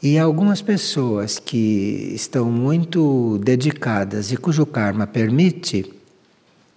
E 0.00 0.16
algumas 0.16 0.62
pessoas 0.62 1.40
que 1.40 2.12
estão 2.14 2.48
muito 2.50 3.36
dedicadas 3.42 4.30
e 4.30 4.36
cujo 4.36 4.64
karma 4.64 5.04
permite, 5.04 5.92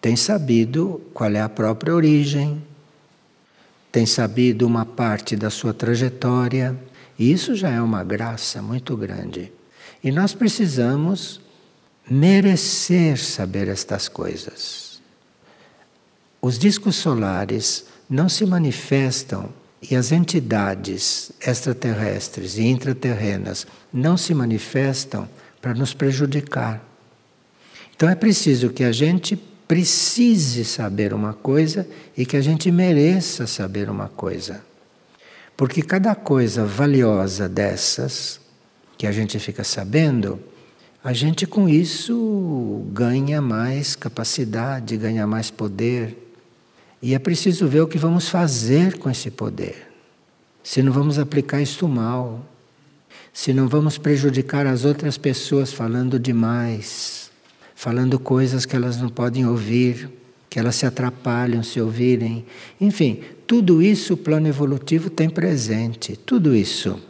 têm 0.02 0.16
sabido 0.16 1.00
qual 1.14 1.30
é 1.30 1.40
a 1.40 1.48
própria 1.48 1.94
origem, 1.94 2.64
têm 3.92 4.08
sabido 4.08 4.66
uma 4.66 4.88
parte 4.88 5.36
da 5.36 5.52
sua 5.52 5.72
trajetória, 5.72 6.76
e 7.20 7.32
isso 7.32 7.54
já 7.56 7.70
é 7.70 7.80
uma 7.80 8.04
graça 8.04 8.60
muito 8.60 8.98
grande. 8.98 9.52
E 10.04 10.12
nós 10.12 10.34
precisamos 10.34 11.40
merecer 12.10 13.18
saber 13.18 13.68
estas 13.68 14.08
coisas. 14.08 15.02
Os 16.42 16.58
discos 16.58 16.96
solares 16.96 17.86
não 18.10 18.28
se 18.28 18.46
manifestam 18.46 19.50
e 19.82 19.96
as 19.96 20.12
entidades 20.12 21.32
extraterrestres 21.40 22.58
e 22.58 22.64
intraterrenas 22.64 23.66
não 23.94 24.18
se 24.18 24.34
manifestam 24.34 25.30
para 25.62 25.74
nos 25.74 25.94
prejudicar. 25.94 26.84
Então 27.96 28.10
é 28.10 28.16
preciso 28.16 28.72
que 28.72 28.84
a 28.84 28.92
gente 28.92 29.36
precise 29.68 30.66
saber 30.66 31.14
uma 31.14 31.34
coisa 31.34 31.88
e 32.18 32.26
que 32.26 32.36
a 32.36 32.42
gente 32.42 32.70
mereça 32.72 33.48
saber 33.48 33.90
uma 33.90 34.10
coisa. 34.10 34.62
Porque 35.56 35.82
cada 35.82 36.14
coisa 36.16 36.66
valiosa 36.66 37.48
dessas 37.48 38.41
que 39.02 39.08
a 39.08 39.12
gente 39.12 39.40
fica 39.40 39.64
sabendo, 39.64 40.40
a 41.04 41.12
gente 41.12 41.48
com 41.48 41.68
isso 41.68 42.86
ganha 42.94 43.42
mais 43.42 43.96
capacidade, 43.96 44.96
ganha 44.96 45.26
mais 45.26 45.50
poder. 45.50 46.16
E 47.02 47.16
é 47.16 47.18
preciso 47.18 47.68
ver 47.68 47.82
o 47.82 47.88
que 47.88 47.98
vamos 47.98 48.30
fazer 48.30 49.00
com 49.00 49.10
esse 49.10 49.32
poder. 49.32 49.92
Se 50.64 50.84
não 50.84 50.94
vamos 50.94 51.18
aplicar 51.18 51.60
isto 51.60 51.88
mal, 51.88 52.46
se 53.34 53.52
não 53.52 53.68
vamos 53.68 53.98
prejudicar 53.98 54.68
as 54.68 54.86
outras 54.86 55.18
pessoas 55.18 55.74
falando 55.74 56.20
demais, 56.20 57.32
falando 57.74 58.20
coisas 58.20 58.68
que 58.68 58.76
elas 58.76 59.02
não 59.02 59.10
podem 59.10 59.48
ouvir, 59.48 60.12
que 60.48 60.60
elas 60.60 60.76
se 60.76 60.86
atrapalham 60.86 61.64
se 61.64 61.82
ouvirem. 61.82 62.46
Enfim, 62.80 63.22
tudo 63.48 63.82
isso 63.82 64.14
o 64.14 64.18
plano 64.18 64.48
evolutivo 64.48 65.10
tem 65.10 65.28
presente, 65.28 66.16
tudo 66.16 66.56
isso. 66.56 67.10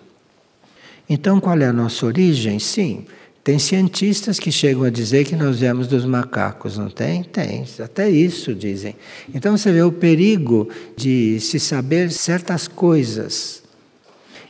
Então, 1.14 1.42
qual 1.42 1.60
é 1.60 1.66
a 1.66 1.74
nossa 1.74 2.06
origem? 2.06 2.58
Sim, 2.58 3.06
tem 3.44 3.60
cientistas 3.60 4.40
que 4.40 4.50
chegam 4.50 4.84
a 4.84 4.90
dizer 4.90 5.26
que 5.26 5.36
nós 5.36 5.60
viemos 5.60 5.86
dos 5.86 6.06
macacos, 6.06 6.78
não 6.78 6.90
tem? 6.90 7.22
Tem, 7.22 7.66
até 7.84 8.10
isso 8.10 8.56
dizem. 8.56 8.96
Então 9.36 9.58
você 9.58 9.74
vê 9.74 9.84
o 9.84 9.92
perigo 9.92 10.70
de 10.96 11.38
se 11.42 11.60
saber 11.60 12.14
certas 12.14 12.66
coisas. 12.66 13.62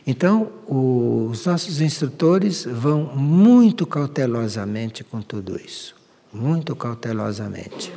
Então, 0.06 0.52
os 0.68 1.44
nossos 1.44 1.80
instrutores 1.80 2.64
vão 2.64 3.12
muito 3.12 3.84
cautelosamente 3.84 5.02
com 5.02 5.20
tudo 5.20 5.60
isso. 5.60 5.96
Muito 6.32 6.76
cautelosamente. 6.76 7.92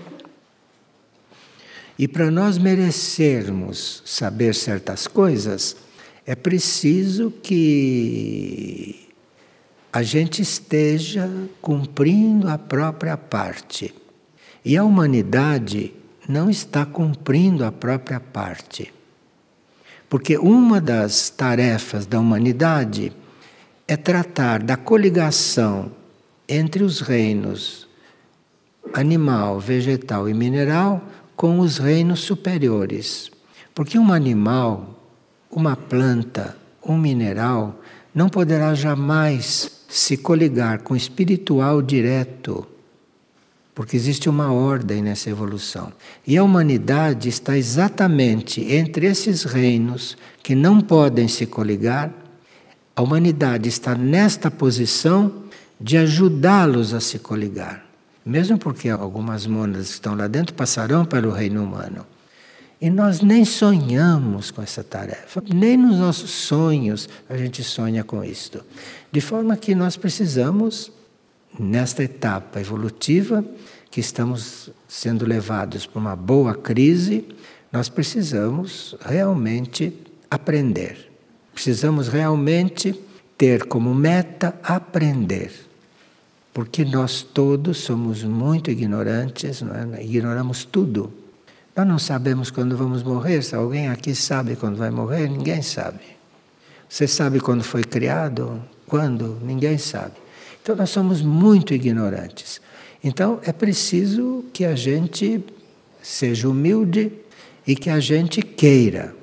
E 1.99 2.07
para 2.07 2.31
nós 2.31 2.57
merecermos 2.57 4.01
saber 4.03 4.55
certas 4.55 5.05
coisas, 5.05 5.84
é 6.25 6.35
preciso 6.35 7.31
que 7.43 9.07
a 9.93 10.01
gente 10.03 10.41
esteja 10.41 11.29
cumprindo 11.61 12.49
a 12.49 12.57
própria 12.57 13.15
parte. 13.15 13.93
E 14.63 14.75
a 14.75 14.83
humanidade 14.83 15.93
não 16.27 16.49
está 16.49 16.85
cumprindo 16.85 17.63
a 17.63 17.71
própria 17.71 18.19
parte. 18.19 18.91
Porque 20.09 20.37
uma 20.37 20.81
das 20.81 21.29
tarefas 21.29 22.05
da 22.05 22.19
humanidade 22.19 23.13
é 23.87 23.95
tratar 23.95 24.63
da 24.63 24.75
coligação 24.75 25.91
entre 26.47 26.83
os 26.83 26.99
reinos 26.99 27.87
animal, 28.93 29.59
vegetal 29.59 30.29
e 30.29 30.33
mineral 30.33 31.03
com 31.35 31.59
os 31.59 31.77
reinos 31.77 32.21
superiores. 32.21 33.31
Porque 33.73 33.99
um 33.99 34.11
animal, 34.11 34.94
uma 35.59 35.75
planta, 35.75 36.57
um 36.85 36.97
mineral 36.97 37.81
não 38.13 38.29
poderá 38.29 38.73
jamais 38.73 39.71
se 39.89 40.17
coligar 40.17 40.79
com 40.79 40.93
o 40.93 40.97
espiritual 40.97 41.81
direto, 41.81 42.65
porque 43.73 43.95
existe 43.95 44.29
uma 44.29 44.51
ordem 44.53 45.01
nessa 45.01 45.29
evolução. 45.29 45.91
E 46.25 46.37
a 46.37 46.43
humanidade 46.43 47.27
está 47.27 47.57
exatamente 47.57 48.61
entre 48.61 49.05
esses 49.05 49.43
reinos 49.43 50.17
que 50.41 50.55
não 50.55 50.79
podem 50.79 51.27
se 51.27 51.45
coligar. 51.45 52.11
A 52.95 53.01
humanidade 53.01 53.67
está 53.67 53.95
nesta 53.95 54.49
posição 54.49 55.43
de 55.79 55.97
ajudá-los 55.97 56.93
a 56.93 57.01
se 57.01 57.19
coligar. 57.19 57.85
Mesmo 58.25 58.57
porque 58.57 58.89
algumas 58.89 59.45
mônadas 59.45 59.87
que 59.87 59.93
estão 59.93 60.15
lá 60.15 60.27
dentro 60.27 60.53
passarão 60.53 61.05
para 61.05 61.27
o 61.27 61.31
reino 61.31 61.61
humano. 61.61 62.05
E 62.79 62.89
nós 62.89 63.21
nem 63.21 63.45
sonhamos 63.45 64.51
com 64.51 64.61
essa 64.61 64.83
tarefa, 64.83 65.41
nem 65.53 65.77
nos 65.77 65.97
nossos 65.97 66.29
sonhos 66.31 67.07
a 67.29 67.37
gente 67.37 67.63
sonha 67.63 68.03
com 68.03 68.23
isto. 68.23 68.63
De 69.11 69.21
forma 69.21 69.55
que 69.55 69.73
nós 69.73 69.95
precisamos, 69.95 70.91
nesta 71.57 72.03
etapa 72.03 72.59
evolutiva, 72.59 73.45
que 73.89 74.01
estamos 74.01 74.69
sendo 74.87 75.25
levados 75.25 75.85
para 75.85 75.99
uma 75.99 76.15
boa 76.15 76.53
crise, 76.53 77.25
nós 77.71 77.87
precisamos 77.87 78.95
realmente 79.01 79.93
aprender. 80.29 81.09
Precisamos 81.53 82.09
realmente 82.09 82.93
ter 83.37 83.65
como 83.65 83.95
meta 83.95 84.53
aprender. 84.61 85.51
Porque 86.53 86.83
nós 86.83 87.21
todos 87.21 87.77
somos 87.77 88.23
muito 88.23 88.69
ignorantes, 88.69 89.61
é? 89.61 90.03
ignoramos 90.03 90.65
tudo. 90.65 91.11
Nós 91.75 91.85
não 91.85 91.99
sabemos 91.99 92.49
quando 92.49 92.77
vamos 92.77 93.03
morrer. 93.03 93.41
Se 93.43 93.53
alguém 93.53 93.89
aqui 93.89 94.15
sabe 94.15 94.55
quando 94.55 94.77
vai 94.77 94.89
morrer, 94.89 95.27
ninguém 95.27 95.61
sabe. 95.61 95.99
Você 96.87 97.07
sabe 97.07 97.39
quando 97.39 97.63
foi 97.63 97.83
criado? 97.83 98.63
Quando? 98.87 99.37
Ninguém 99.43 99.77
sabe. 99.77 100.13
Então 100.63 100.75
nós 100.75 100.89
somos 100.89 101.21
muito 101.21 101.73
ignorantes. 101.73 102.61
Então 103.03 103.39
é 103.43 103.51
preciso 103.51 104.45
que 104.53 104.63
a 104.63 104.75
gente 104.75 105.43
seja 106.01 106.47
humilde 106.47 107.11
e 107.67 107.75
que 107.75 107.89
a 107.89 107.99
gente 107.99 108.41
queira. 108.41 109.13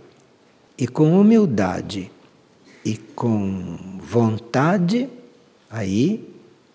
E 0.77 0.87
com 0.87 1.19
humildade 1.19 2.11
e 2.85 2.97
com 2.97 3.99
vontade, 4.03 5.09
aí 5.71 6.29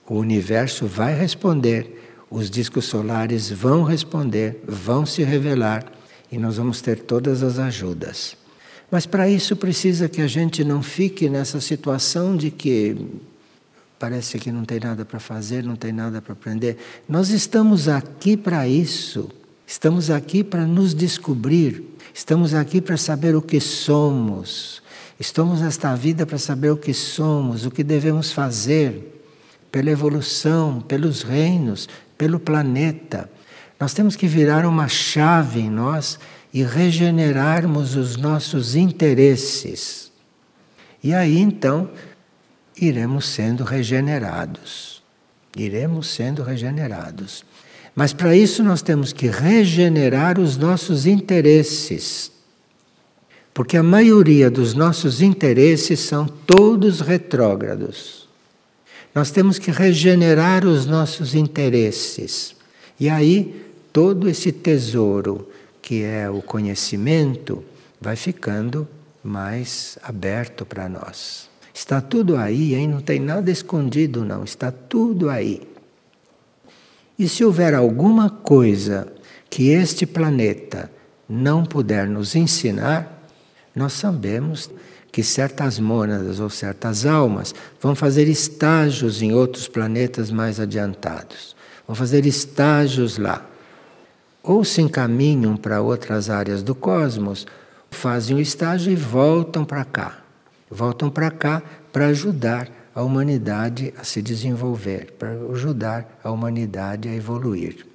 o 0.07 0.15
universo 0.15 0.87
vai 0.87 1.13
responder, 1.13 1.96
os 2.29 2.49
discos 2.49 2.85
solares 2.85 3.49
vão 3.49 3.83
responder, 3.83 4.61
vão 4.67 5.05
se 5.05 5.23
revelar 5.23 5.91
e 6.31 6.37
nós 6.37 6.57
vamos 6.57 6.81
ter 6.81 6.99
todas 6.99 7.41
as 7.43 7.57
ajudas. 7.57 8.35
Mas 8.89 9.05
para 9.05 9.29
isso 9.29 9.55
precisa 9.55 10.07
que 10.07 10.21
a 10.21 10.27
gente 10.27 10.63
não 10.63 10.81
fique 10.81 11.29
nessa 11.29 11.59
situação 11.59 12.35
de 12.35 12.51
que 12.51 12.95
parece 13.99 14.39
que 14.39 14.51
não 14.51 14.63
tem 14.63 14.79
nada 14.79 15.03
para 15.03 15.19
fazer, 15.19 15.63
não 15.63 15.75
tem 15.75 15.91
nada 15.91 16.21
para 16.21 16.33
aprender. 16.33 16.77
Nós 17.07 17.29
estamos 17.29 17.87
aqui 17.87 18.37
para 18.37 18.67
isso. 18.67 19.29
Estamos 19.65 20.09
aqui 20.09 20.43
para 20.43 20.65
nos 20.65 20.93
descobrir. 20.93 21.83
Estamos 22.13 22.53
aqui 22.53 22.79
para 22.79 22.95
saber 22.95 23.35
o 23.35 23.41
que 23.41 23.59
somos. 23.59 24.81
Estamos 25.19 25.61
nesta 25.61 25.93
vida 25.95 26.25
para 26.25 26.37
saber 26.37 26.71
o 26.71 26.77
que 26.77 26.93
somos, 26.93 27.65
o 27.65 27.71
que 27.71 27.83
devemos 27.83 28.31
fazer 28.31 29.15
pela 29.71 29.91
evolução, 29.91 30.79
pelos 30.79 31.23
reinos, 31.23 31.89
pelo 32.17 32.39
planeta. 32.39 33.29
Nós 33.79 33.93
temos 33.93 34.15
que 34.15 34.27
virar 34.27 34.65
uma 34.65 34.87
chave 34.87 35.59
em 35.59 35.69
nós 35.69 36.19
e 36.53 36.63
regenerarmos 36.63 37.95
os 37.95 38.17
nossos 38.17 38.75
interesses. 38.75 40.11
E 41.03 41.13
aí 41.13 41.37
então 41.37 41.89
iremos 42.79 43.25
sendo 43.25 43.63
regenerados. 43.63 45.03
Iremos 45.55 46.07
sendo 46.07 46.43
regenerados. 46.43 47.43
Mas 47.95 48.13
para 48.13 48.35
isso 48.35 48.63
nós 48.63 48.81
temos 48.81 49.11
que 49.11 49.27
regenerar 49.27 50.39
os 50.39 50.57
nossos 50.57 51.05
interesses. 51.05 52.31
Porque 53.53 53.75
a 53.75 53.81
maioria 53.81 54.51
dos 54.51 54.75
nossos 54.75 55.21
interesses 55.21 55.99
são 56.01 56.27
todos 56.27 57.01
retrógrados. 57.01 58.26
Nós 59.17 59.31
temos 59.31 59.57
que 59.57 59.71
regenerar 59.71 60.63
os 60.63 60.85
nossos 60.85 61.33
interesses. 61.33 62.55
E 62.99 63.09
aí 63.09 63.65
todo 63.91 64.29
esse 64.29 64.51
tesouro 64.51 65.49
que 65.81 66.03
é 66.03 66.29
o 66.29 66.39
conhecimento 66.39 67.63
vai 67.99 68.15
ficando 68.15 68.87
mais 69.23 69.97
aberto 70.03 70.67
para 70.67 70.87
nós. 70.87 71.49
Está 71.73 71.99
tudo 71.99 72.37
aí, 72.37 72.75
hein? 72.75 72.87
não 72.87 73.01
tem 73.01 73.19
nada 73.19 73.49
escondido, 73.49 74.23
não, 74.23 74.43
está 74.43 74.71
tudo 74.71 75.31
aí. 75.31 75.67
E 77.17 77.27
se 77.27 77.43
houver 77.43 77.73
alguma 77.73 78.29
coisa 78.29 79.11
que 79.49 79.69
este 79.69 80.05
planeta 80.05 80.91
não 81.27 81.65
puder 81.65 82.07
nos 82.07 82.35
ensinar, 82.35 83.27
nós 83.75 83.93
sabemos 83.93 84.69
que 85.17 85.23
certas 85.23 85.79
mônadas 85.79 86.39
ou 86.39 86.47
certas 86.47 87.03
almas 87.03 87.55
vão 87.81 87.95
fazer 87.95 88.27
estágios 88.27 89.19
em 89.19 89.33
outros 89.33 89.67
planetas 89.67 90.29
mais 90.29 90.59
adiantados, 90.59 91.55
vão 91.87 91.95
fazer 91.95 92.23
estágios 92.27 93.17
lá. 93.17 93.43
Ou 94.43 94.63
se 94.63 94.79
encaminham 94.79 95.57
para 95.57 95.81
outras 95.81 96.29
áreas 96.29 96.61
do 96.61 96.75
cosmos, 96.75 97.47
fazem 97.89 98.37
o 98.37 98.39
estágio 98.39 98.93
e 98.93 98.95
voltam 98.95 99.65
para 99.65 99.83
cá 99.83 100.27
voltam 100.69 101.09
para 101.09 101.31
cá 101.31 101.63
para 101.91 102.07
ajudar 102.07 102.69
a 102.93 103.01
humanidade 103.01 103.91
a 103.97 104.03
se 104.03 104.21
desenvolver, 104.21 105.13
para 105.17 105.31
ajudar 105.51 106.19
a 106.23 106.29
humanidade 106.29 107.09
a 107.09 107.15
evoluir. 107.15 107.87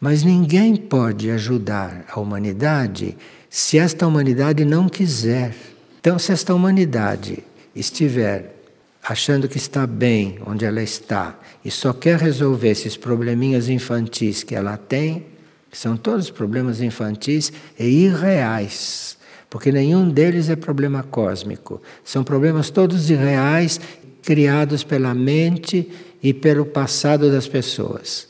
Mas 0.00 0.24
ninguém 0.24 0.74
pode 0.74 1.30
ajudar 1.30 2.04
a 2.10 2.18
humanidade 2.18 3.16
se 3.48 3.78
esta 3.78 4.06
humanidade 4.06 4.64
não 4.64 4.88
quiser. 4.88 5.54
Então, 6.00 6.18
se 6.18 6.32
esta 6.32 6.54
humanidade 6.54 7.42
estiver 7.74 8.54
achando 9.02 9.48
que 9.48 9.56
está 9.56 9.86
bem 9.86 10.38
onde 10.46 10.64
ela 10.64 10.82
está 10.82 11.38
e 11.64 11.70
só 11.70 11.92
quer 11.92 12.18
resolver 12.18 12.68
esses 12.68 12.96
probleminhas 12.96 13.68
infantis 13.68 14.42
que 14.42 14.54
ela 14.54 14.76
tem, 14.76 15.26
que 15.70 15.78
são 15.78 15.96
todos 15.96 16.30
problemas 16.30 16.80
infantis 16.80 17.52
e 17.78 17.84
irreais, 17.84 19.16
porque 19.50 19.72
nenhum 19.72 20.08
deles 20.08 20.48
é 20.48 20.56
problema 20.56 21.02
cósmico. 21.02 21.80
São 22.04 22.22
problemas 22.22 22.70
todos 22.70 23.10
irreais, 23.10 23.80
criados 24.22 24.84
pela 24.84 25.14
mente 25.14 25.90
e 26.22 26.34
pelo 26.34 26.66
passado 26.66 27.30
das 27.30 27.48
pessoas. 27.48 28.28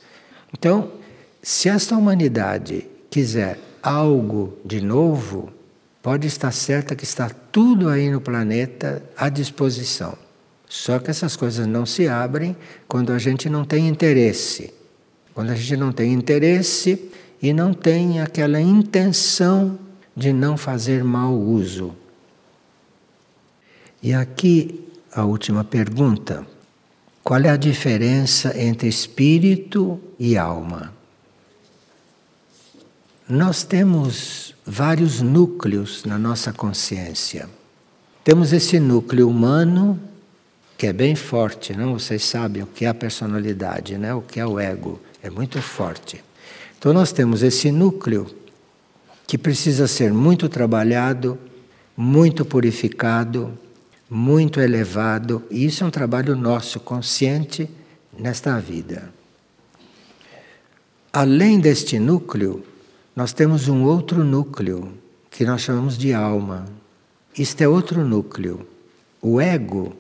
Então, 0.53 0.93
se 1.43 1.69
esta 1.69 1.97
humanidade 1.97 2.87
quiser 3.11 3.59
algo 3.83 4.57
de 4.65 4.81
novo, 4.81 5.53
pode 6.09 6.27
estar 6.27 6.53
certa 6.53 6.97
que 6.97 7.05
está 7.05 7.29
tudo 7.29 7.87
aí 7.91 8.09
no 8.09 8.19
planeta 8.19 9.03
à 9.15 9.29
disposição. 9.29 10.17
Só 10.67 10.99
que 10.99 11.11
essas 11.11 11.37
coisas 11.37 11.67
não 11.67 11.85
se 11.85 12.09
abrem 12.09 12.57
quando 12.89 13.13
a 13.13 13.19
gente 13.19 13.51
não 13.51 13.63
tem 13.63 13.87
interesse. 13.87 14.73
Quando 15.35 15.51
a 15.51 15.55
gente 15.55 15.77
não 15.77 15.93
tem 15.93 16.15
interesse 16.15 17.11
e 17.43 17.53
não 17.53 17.75
tem 17.75 18.23
aquela 18.23 18.59
intenção 18.59 19.79
de 20.17 20.33
não 20.33 20.57
fazer 20.57 21.05
mau 21.05 21.39
uso. 21.39 21.95
E 24.03 24.15
aqui 24.15 24.89
a 25.13 25.27
última 25.27 25.63
pergunta: 25.63 26.47
qual 27.23 27.41
é 27.43 27.51
a 27.51 27.57
diferença 27.59 28.59
entre 28.59 28.89
espírito 28.89 30.01
e 30.19 30.39
alma? 30.39 30.98
Nós 33.29 33.63
temos 33.63 34.55
vários 34.65 35.21
núcleos 35.21 36.03
na 36.07 36.17
nossa 36.17 36.51
consciência. 36.51 37.47
Temos 38.25 38.55
esse 38.55 38.81
núcleo 38.81 39.29
humano, 39.29 40.01
que 40.79 40.87
é 40.87 40.95
bem 40.95 41.15
forte, 41.15 41.77
não? 41.77 41.93
Vocês 41.93 42.25
sabem 42.25 42.63
o 42.63 42.67
que 42.67 42.87
é 42.87 42.89
a 42.89 42.95
personalidade, 42.95 43.99
né? 43.99 44.15
O 44.15 44.23
que 44.23 44.41
é 44.41 44.47
o 44.47 44.59
ego, 44.59 44.99
é 45.23 45.29
muito 45.29 45.61
forte. 45.61 46.25
Então 46.79 46.95
nós 46.95 47.13
temos 47.13 47.43
esse 47.43 47.71
núcleo 47.71 48.27
que 49.27 49.37
precisa 49.37 49.87
ser 49.87 50.11
muito 50.11 50.49
trabalhado, 50.49 51.39
muito 51.95 52.47
purificado, 52.47 53.53
muito 54.09 54.59
elevado, 54.59 55.45
e 55.51 55.67
isso 55.67 55.85
é 55.85 55.87
um 55.87 55.91
trabalho 55.91 56.35
nosso, 56.35 56.81
consciente, 56.81 57.69
nesta 58.19 58.59
vida. 58.59 59.13
Além 61.13 61.61
deste 61.61 61.99
núcleo, 61.99 62.65
nós 63.19 63.33
temos 63.33 63.67
um 63.67 63.83
outro 63.83 64.23
núcleo, 64.23 64.93
que 65.29 65.45
nós 65.45 65.63
chamamos 65.63 65.99
de 65.99 66.15
alma. 66.15 66.67
Isto 67.37 67.63
é 67.63 67.67
outro 67.67 68.05
núcleo. 68.05 68.65
O 69.21 69.41
ego 69.41 69.93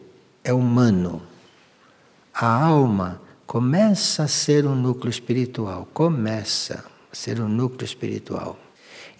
é 0.45 0.53
humano. 0.53 1.21
A 2.33 2.47
alma 2.47 3.21
começa 3.45 4.23
a 4.23 4.29
ser 4.29 4.65
um 4.65 4.77
núcleo 4.77 5.11
espiritual, 5.11 5.89
começa 5.93 6.85
a 7.11 7.17
ser 7.17 7.41
um 7.41 7.49
núcleo 7.49 7.85
espiritual. 7.85 8.57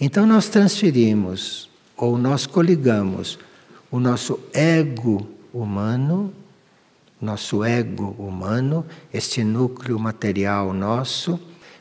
Então 0.01 0.25
nós 0.25 0.49
transferimos 0.49 1.69
ou 1.97 2.17
nós 2.17 2.47
coligamos 2.47 3.37
o 3.91 3.99
nosso 3.99 4.39
ego 4.53 5.27
humano, 5.53 6.33
nosso 7.21 7.65
ego 7.65 8.15
humano, 8.17 8.87
este 9.13 9.43
núcleo 9.43 9.99
material 9.99 10.73
nosso, 10.73 11.41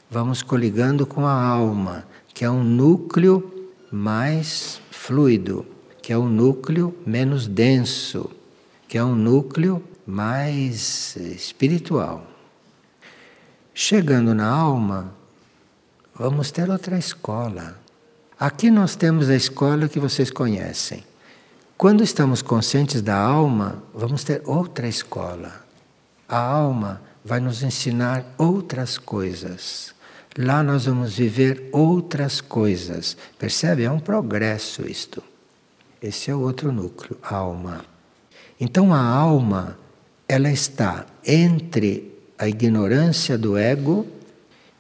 vamos 0.10 0.42
coligando 0.42 1.06
com 1.06 1.26
a 1.26 1.34
alma, 1.34 2.06
que 2.34 2.46
é 2.46 2.50
um 2.50 2.64
núcleo 2.64 3.70
mais 3.92 4.82
fluido, 4.92 5.66
que 6.02 6.14
é 6.14 6.18
um 6.18 6.30
núcleo 6.30 6.96
menos 7.06 7.48
denso, 7.48 8.30
que 8.88 8.98
é 8.98 9.04
um 9.04 9.16
núcleo 9.16 9.84
mais 10.06 11.16
espiritual. 11.16 12.26
Chegando 13.74 14.34
na 14.34 14.48
alma, 14.48 15.14
vamos 16.16 16.52
ter 16.52 16.70
outra 16.70 16.98
escola 16.98 17.88
Aqui 18.40 18.70
nós 18.70 18.96
temos 18.96 19.30
a 19.30 19.36
escola 19.36 19.90
que 19.90 20.00
vocês 20.00 20.30
conhecem. 20.30 21.04
Quando 21.76 22.04
estamos 22.04 22.44
conscientes 22.44 23.02
da 23.02 23.18
alma, 23.18 23.82
vamos 23.92 24.24
ter 24.24 24.44
outra 24.46 24.88
escola. 24.88 25.66
A 26.30 26.38
alma 26.38 27.02
vai 27.26 27.40
nos 27.40 27.64
ensinar 27.64 28.24
outras 28.38 29.00
coisas. 29.00 29.96
Lá 30.38 30.62
nós 30.62 30.86
vamos 30.86 31.18
viver 31.18 31.68
outras 31.72 32.42
coisas. 32.42 33.18
Percebe? 33.40 33.84
É 33.84 33.92
um 33.92 34.00
progresso 34.00 34.88
isto. 34.88 35.24
Esse 36.02 36.30
é 36.30 36.36
o 36.36 36.42
outro 36.42 36.72
núcleo, 36.72 37.18
a 37.24 37.36
alma. 37.36 37.84
Então 38.60 38.94
a 38.94 39.02
alma, 39.02 39.80
ela 40.28 40.52
está 40.52 41.08
entre 41.26 42.16
a 42.38 42.48
ignorância 42.48 43.36
do 43.36 43.58
ego 43.58 44.06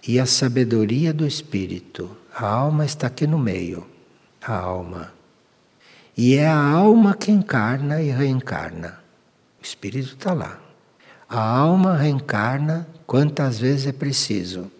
e 0.07 0.19
a 0.19 0.27
sabedoria 0.27 1.11
do 1.11 1.25
espírito. 1.25 2.15
A 2.35 2.45
alma 2.45 2.85
está 2.85 3.07
aqui 3.07 3.25
no 3.25 3.39
meio. 3.39 3.87
A 4.41 4.55
alma. 4.55 5.11
E 6.15 6.35
é 6.35 6.47
a 6.47 6.59
alma 6.59 7.15
que 7.15 7.31
encarna 7.31 7.99
e 8.01 8.11
reencarna. 8.11 8.99
O 9.59 9.63
espírito 9.63 10.13
está 10.13 10.33
lá. 10.33 10.59
A 11.27 11.41
alma 11.41 11.97
reencarna 11.97 12.87
quantas 13.07 13.59
vezes 13.59 13.87
é 13.87 13.91
preciso. 13.91 14.71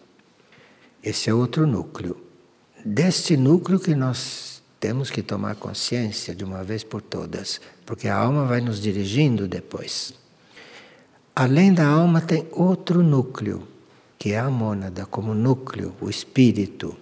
Esse 1.07 1.29
é 1.29 1.33
outro 1.33 1.65
núcleo. 1.65 2.17
Deste 2.83 3.37
núcleo 3.37 3.79
que 3.79 3.95
nós 3.95 4.61
temos 4.77 5.09
que 5.09 5.23
tomar 5.23 5.55
consciência 5.55 6.35
de 6.35 6.43
uma 6.43 6.65
vez 6.65 6.83
por 6.83 7.01
todas, 7.01 7.61
porque 7.85 8.09
a 8.09 8.17
alma 8.17 8.43
vai 8.43 8.59
nos 8.59 8.81
dirigindo 8.81 9.47
depois. 9.47 10.13
Além 11.33 11.73
da 11.73 11.87
alma, 11.87 12.19
tem 12.19 12.45
outro 12.51 13.01
núcleo, 13.01 13.65
que 14.19 14.33
é 14.33 14.39
a 14.39 14.49
mônada, 14.49 15.05
como 15.05 15.33
núcleo, 15.33 15.95
o 16.01 16.09
espírito 16.09 16.93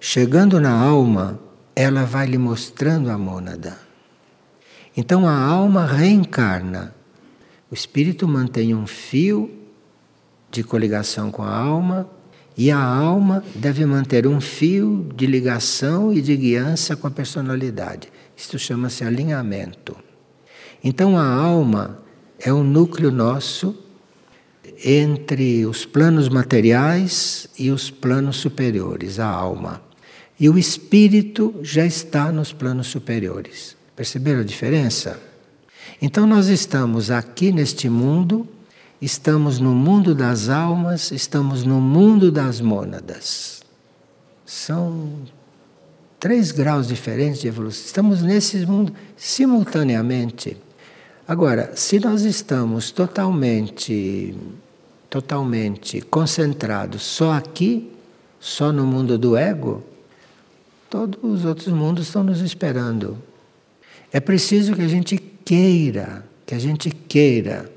Chegando 0.00 0.60
na 0.60 0.72
alma, 0.72 1.38
ela 1.76 2.04
vai 2.04 2.26
lhe 2.26 2.38
mostrando 2.38 3.08
a 3.08 3.16
mônada. 3.16 3.78
Então 4.96 5.28
a 5.28 5.32
alma 5.32 5.86
reencarna. 5.86 6.92
O 7.70 7.74
espírito 7.74 8.26
mantém 8.26 8.74
um 8.74 8.84
fio 8.84 9.48
de 10.50 10.64
coligação 10.64 11.30
com 11.30 11.44
a 11.44 11.56
alma 11.56 12.10
e 12.56 12.70
a 12.70 12.78
alma 12.78 13.42
deve 13.54 13.84
manter 13.84 14.26
um 14.26 14.40
fio 14.40 15.08
de 15.16 15.26
ligação 15.26 16.12
e 16.12 16.22
de 16.22 16.36
guiança 16.36 16.94
com 16.96 17.06
a 17.06 17.10
personalidade. 17.10 18.08
Isto 18.36 18.58
chama-se 18.58 19.04
alinhamento. 19.04 19.96
Então 20.82 21.18
a 21.18 21.26
alma 21.26 21.98
é 22.38 22.52
o 22.52 22.62
núcleo 22.62 23.10
nosso 23.10 23.76
entre 24.84 25.64
os 25.66 25.84
planos 25.84 26.28
materiais 26.28 27.48
e 27.58 27.70
os 27.70 27.90
planos 27.90 28.36
superiores, 28.36 29.18
a 29.18 29.26
alma. 29.26 29.82
E 30.38 30.48
o 30.48 30.58
espírito 30.58 31.54
já 31.62 31.86
está 31.86 32.32
nos 32.32 32.52
planos 32.52 32.88
superiores. 32.88 33.76
Perceberam 33.94 34.40
a 34.40 34.44
diferença? 34.44 35.20
Então 36.02 36.26
nós 36.26 36.48
estamos 36.48 37.10
aqui 37.10 37.52
neste 37.52 37.88
mundo, 37.88 38.46
estamos 39.00 39.58
no 39.58 39.74
mundo 39.74 40.14
das 40.14 40.48
almas, 40.48 41.10
estamos 41.10 41.64
no 41.64 41.80
mundo 41.80 42.30
das 42.30 42.60
mônadas. 42.60 43.62
São 44.44 45.10
três 46.18 46.52
graus 46.52 46.88
diferentes 46.88 47.40
de 47.40 47.48
evolução. 47.48 47.84
Estamos 47.84 48.22
nesse 48.22 48.64
mundo 48.66 48.92
simultaneamente. 49.16 50.56
Agora, 51.26 51.72
se 51.74 51.98
nós 51.98 52.22
estamos 52.22 52.90
totalmente 52.90 54.34
totalmente 55.08 56.00
concentrados 56.00 57.02
só 57.02 57.34
aqui, 57.34 57.92
só 58.40 58.72
no 58.72 58.84
mundo 58.84 59.16
do 59.16 59.36
ego, 59.36 59.80
todos 60.90 61.18
os 61.22 61.44
outros 61.44 61.68
mundos 61.68 62.08
estão 62.08 62.24
nos 62.24 62.40
esperando. 62.40 63.16
É 64.12 64.18
preciso 64.18 64.74
que 64.74 64.82
a 64.82 64.88
gente 64.88 65.16
queira, 65.16 66.24
que 66.44 66.54
a 66.54 66.58
gente 66.58 66.90
queira. 66.90 67.70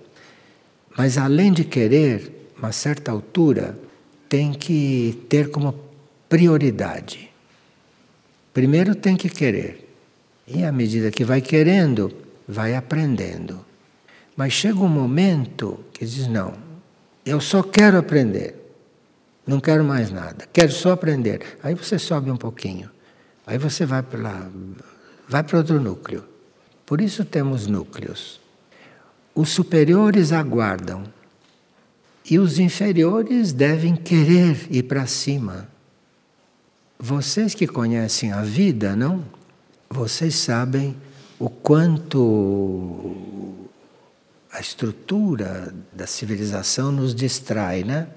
Mas 0.97 1.15
além 1.17 1.53
de 1.53 1.63
querer, 1.63 2.51
uma 2.57 2.71
certa 2.71 3.11
altura, 3.11 3.77
tem 4.27 4.51
que 4.51 5.23
ter 5.29 5.51
como 5.51 5.79
prioridade. 6.27 7.29
Primeiro 8.51 8.95
tem 8.95 9.15
que 9.15 9.29
querer. 9.29 9.87
E 10.47 10.63
à 10.63 10.71
medida 10.71 11.11
que 11.11 11.23
vai 11.23 11.39
querendo, 11.39 12.11
vai 12.47 12.75
aprendendo. 12.75 13.63
Mas 14.35 14.53
chega 14.53 14.79
um 14.79 14.87
momento 14.87 15.79
que 15.93 16.03
diz: 16.03 16.27
não, 16.27 16.53
eu 17.23 17.39
só 17.39 17.61
quero 17.61 17.99
aprender. 17.99 18.55
Não 19.45 19.59
quero 19.59 19.83
mais 19.83 20.09
nada. 20.09 20.47
Quero 20.51 20.71
só 20.71 20.91
aprender. 20.91 21.57
Aí 21.61 21.75
você 21.75 21.99
sobe 21.99 22.31
um 22.31 22.37
pouquinho. 22.37 22.89
Aí 23.45 23.57
você 23.57 23.85
vai 23.85 24.01
para 24.01 24.49
vai 25.29 25.43
para 25.43 25.57
outro 25.59 25.79
núcleo. 25.79 26.23
Por 26.85 27.01
isso 27.01 27.23
temos 27.23 27.67
núcleos. 27.67 28.46
Os 29.37 29.49
superiores 29.49 30.31
aguardam 30.31 31.03
e 32.27 32.39
os 32.39 32.57
inferiores 32.57 33.53
devem 33.53 33.95
querer 33.95 34.65
ir 34.71 34.81
para 34.81 35.05
cima. 35.05 35.69
Vocês 36.97 37.53
que 37.53 37.67
conhecem 37.67 38.31
a 38.31 38.41
vida, 38.41 38.95
não? 38.95 39.23
Vocês 39.91 40.33
sabem 40.33 40.97
o 41.37 41.51
quanto 41.51 43.13
a 44.51 44.59
estrutura 44.59 45.71
da 45.93 46.07
civilização 46.07 46.91
nos 46.91 47.13
distrai, 47.13 47.83
né? 47.83 48.07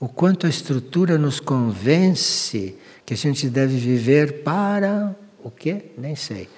O 0.00 0.08
quanto 0.08 0.46
a 0.46 0.48
estrutura 0.48 1.18
nos 1.18 1.38
convence 1.38 2.74
que 3.04 3.12
a 3.12 3.16
gente 3.16 3.50
deve 3.50 3.76
viver 3.76 4.42
para 4.42 5.14
o 5.44 5.50
quê? 5.50 5.92
Nem 5.98 6.16
sei. 6.16 6.48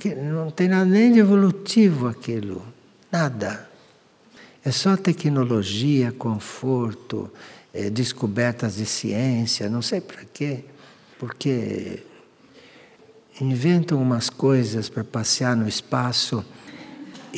Porque 0.00 0.14
não 0.14 0.50
tem 0.50 0.66
nada 0.66 0.86
nem 0.86 1.12
de 1.12 1.18
evolutivo 1.18 2.08
aquilo, 2.08 2.64
nada. 3.12 3.68
É 4.64 4.70
só 4.70 4.96
tecnologia, 4.96 6.10
conforto, 6.10 7.30
é, 7.74 7.90
descobertas 7.90 8.76
de 8.76 8.86
ciência, 8.86 9.68
não 9.68 9.82
sei 9.82 10.00
para 10.00 10.24
quê. 10.32 10.64
Porque 11.18 12.02
inventam 13.42 14.00
umas 14.00 14.30
coisas 14.30 14.88
para 14.88 15.04
passear 15.04 15.54
no 15.54 15.68
espaço. 15.68 16.42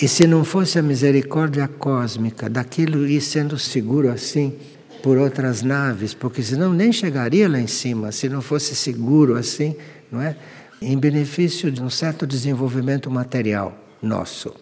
E 0.00 0.06
se 0.06 0.28
não 0.28 0.44
fosse 0.44 0.78
a 0.78 0.82
misericórdia 0.82 1.66
cósmica 1.66 2.48
daquilo 2.48 3.08
ir 3.08 3.22
sendo 3.22 3.58
seguro 3.58 4.08
assim 4.08 4.56
por 5.02 5.18
outras 5.18 5.62
naves, 5.62 6.14
porque 6.14 6.44
senão 6.44 6.72
nem 6.72 6.92
chegaria 6.92 7.48
lá 7.48 7.58
em 7.58 7.66
cima, 7.66 8.12
se 8.12 8.28
não 8.28 8.40
fosse 8.40 8.76
seguro 8.76 9.34
assim, 9.34 9.74
não 10.12 10.22
é? 10.22 10.36
Em 10.84 10.98
benefício 10.98 11.70
de 11.70 11.80
um 11.80 11.88
certo 11.88 12.26
desenvolvimento 12.26 13.08
material 13.08 13.72
nosso, 14.02 14.52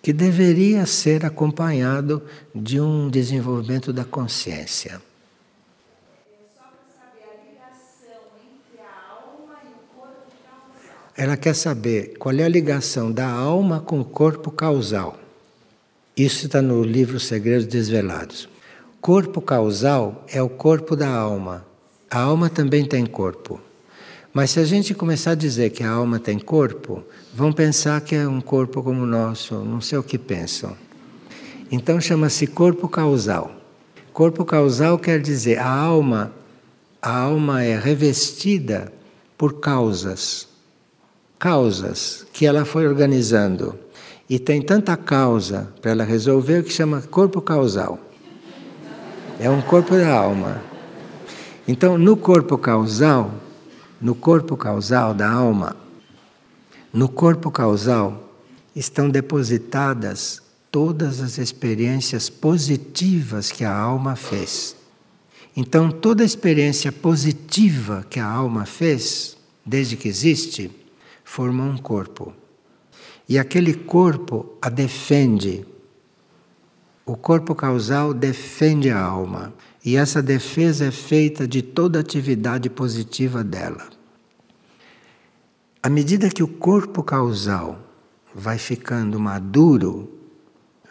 que 0.00 0.10
deveria 0.10 0.86
ser 0.86 1.22
acompanhado 1.26 2.22
de 2.54 2.80
um 2.80 3.10
desenvolvimento 3.10 3.92
da 3.92 4.06
consciência. 4.06 5.02
Ela 11.14 11.36
quer 11.36 11.54
saber 11.54 12.16
qual 12.18 12.34
é 12.34 12.42
a 12.42 12.48
ligação 12.48 13.12
da 13.12 13.28
alma 13.28 13.80
com 13.80 14.00
o 14.00 14.04
corpo 14.04 14.50
causal. 14.50 15.18
Isso 16.16 16.46
está 16.46 16.62
no 16.62 16.82
livro 16.82 17.20
Segredos 17.20 17.66
Desvelados. 17.66 18.48
Corpo 18.98 19.42
causal 19.42 20.24
é 20.26 20.42
o 20.42 20.48
corpo 20.48 20.96
da 20.96 21.10
alma. 21.10 21.66
A 22.10 22.20
alma 22.20 22.48
também 22.48 22.86
tem 22.86 23.04
corpo. 23.04 23.60
Mas 24.34 24.50
se 24.50 24.60
a 24.60 24.64
gente 24.64 24.92
começar 24.92 25.30
a 25.30 25.36
dizer 25.36 25.70
que 25.70 25.82
a 25.82 25.90
alma 25.90 26.18
tem 26.18 26.38
corpo, 26.38 27.02
vão 27.32 27.52
pensar 27.52 28.00
que 28.02 28.14
é 28.14 28.28
um 28.28 28.40
corpo 28.40 28.82
como 28.82 29.04
o 29.04 29.06
nosso, 29.06 29.54
não 29.64 29.80
sei 29.80 29.96
o 29.96 30.02
que 30.02 30.18
pensam. 30.18 30.76
Então 31.70 31.98
chama-se 31.98 32.46
corpo 32.46 32.88
causal. 32.88 33.52
Corpo 34.12 34.44
causal 34.44 34.98
quer 34.98 35.20
dizer 35.20 35.58
a 35.58 35.70
alma, 35.70 36.32
a 37.00 37.16
alma 37.16 37.62
é 37.62 37.78
revestida 37.78 38.92
por 39.38 39.60
causas 39.60 40.52
causas 41.44 42.26
que 42.32 42.46
ela 42.46 42.64
foi 42.64 42.86
organizando. 42.86 43.78
E 44.30 44.38
tem 44.38 44.62
tanta 44.62 44.96
causa 44.96 45.68
para 45.82 45.90
ela 45.90 46.02
resolver 46.02 46.62
que 46.62 46.72
chama 46.72 47.02
corpo 47.02 47.42
causal. 47.42 47.98
É 49.38 49.50
um 49.50 49.60
corpo 49.60 49.94
da 49.94 50.10
alma. 50.10 50.62
Então, 51.68 51.98
no 51.98 52.16
corpo 52.16 52.56
causal, 52.56 53.30
no 54.00 54.14
corpo 54.14 54.56
causal 54.56 55.14
da 55.14 55.30
alma, 55.30 55.76
no 56.92 57.08
corpo 57.08 57.50
causal 57.50 58.32
estão 58.74 59.08
depositadas 59.08 60.42
todas 60.70 61.20
as 61.20 61.38
experiências 61.38 62.28
positivas 62.28 63.50
que 63.52 63.64
a 63.64 63.72
alma 63.72 64.16
fez. 64.16 64.76
Então, 65.56 65.90
toda 65.90 66.24
experiência 66.24 66.90
positiva 66.90 68.04
que 68.10 68.18
a 68.18 68.26
alma 68.26 68.66
fez, 68.66 69.36
desde 69.64 69.96
que 69.96 70.08
existe, 70.08 70.70
forma 71.22 71.62
um 71.62 71.78
corpo. 71.78 72.32
E 73.28 73.38
aquele 73.38 73.72
corpo 73.72 74.58
a 74.60 74.68
defende. 74.68 75.64
O 77.06 77.16
corpo 77.16 77.54
causal 77.54 78.12
defende 78.12 78.90
a 78.90 79.00
alma. 79.00 79.54
E 79.84 79.96
essa 79.96 80.22
defesa 80.22 80.86
é 80.86 80.90
feita 80.90 81.46
de 81.46 81.60
toda 81.60 82.00
atividade 82.00 82.70
positiva 82.70 83.44
dela. 83.44 83.86
À 85.82 85.90
medida 85.90 86.30
que 86.30 86.42
o 86.42 86.48
corpo 86.48 87.02
causal 87.02 87.78
vai 88.34 88.56
ficando 88.56 89.20
maduro, 89.20 90.10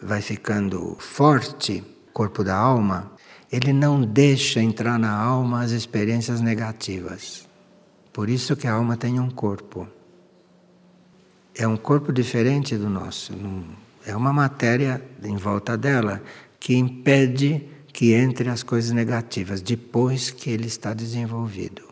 vai 0.01 0.21
ficando 0.21 0.95
forte, 0.99 1.83
corpo 2.13 2.43
da 2.43 2.55
alma, 2.55 3.11
ele 3.51 3.73
não 3.73 4.01
deixa 4.01 4.61
entrar 4.61 4.99
na 4.99 5.11
alma 5.11 5.63
as 5.63 5.71
experiências 5.71 6.39
negativas. 6.39 7.47
Por 8.11 8.29
isso 8.29 8.55
que 8.55 8.67
a 8.67 8.73
alma 8.73 8.95
tem 8.95 9.19
um 9.19 9.29
corpo 9.31 9.87
é 11.55 11.67
um 11.67 11.77
corpo 11.77 12.11
diferente 12.11 12.75
do 12.75 12.89
nosso. 12.89 13.33
É 14.05 14.15
uma 14.15 14.33
matéria 14.33 15.01
em 15.23 15.37
volta 15.37 15.77
dela 15.77 16.21
que 16.59 16.75
impede 16.75 17.67
que 17.93 18.13
entre 18.13 18.49
as 18.49 18.63
coisas 18.63 18.91
negativas 18.91 19.61
depois 19.61 20.31
que 20.31 20.49
ele 20.49 20.65
está 20.65 20.93
desenvolvido. 20.95 21.83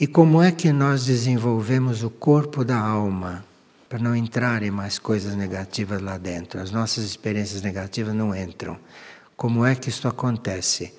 E 0.00 0.06
como 0.06 0.42
é 0.42 0.50
que 0.50 0.72
nós 0.72 1.04
desenvolvemos 1.04 2.02
o 2.02 2.08
corpo 2.08 2.64
da 2.64 2.78
alma 2.78 3.44
para 3.86 3.98
não 3.98 4.16
entrarem 4.16 4.70
mais 4.70 4.98
coisas 4.98 5.36
negativas 5.36 6.00
lá 6.00 6.16
dentro? 6.16 6.58
As 6.58 6.70
nossas 6.70 7.04
experiências 7.04 7.60
negativas 7.60 8.14
não 8.14 8.34
entram. 8.34 8.78
Como 9.36 9.62
é 9.62 9.74
que 9.74 9.90
isso 9.90 10.08
acontece? 10.08 10.94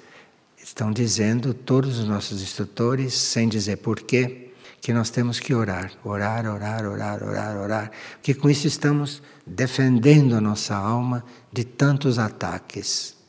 Estão 0.64 0.92
dizendo 0.92 1.52
todos 1.52 1.98
os 1.98 2.08
nossos 2.08 2.44
instrutores, 2.44 3.16
sem 3.16 3.50
dizer 3.50 3.78
porquê, 3.78 4.52
que 4.80 4.94
nós 4.94 5.10
temos 5.10 5.40
que 5.40 5.54
orar, 5.54 5.92
orar, 6.04 6.46
orar, 6.46 6.86
orar, 6.86 7.24
orar, 7.24 7.58
orar, 7.58 7.92
porque 8.14 8.36
com 8.36 8.50
isso 8.50 8.68
estamos 8.68 9.22
defendendo 9.46 10.36
a 10.36 10.42
nossa 10.42 10.76
alma 10.76 11.24
de 11.52 11.64
tantos 11.64 12.20
ataques. 12.20 13.21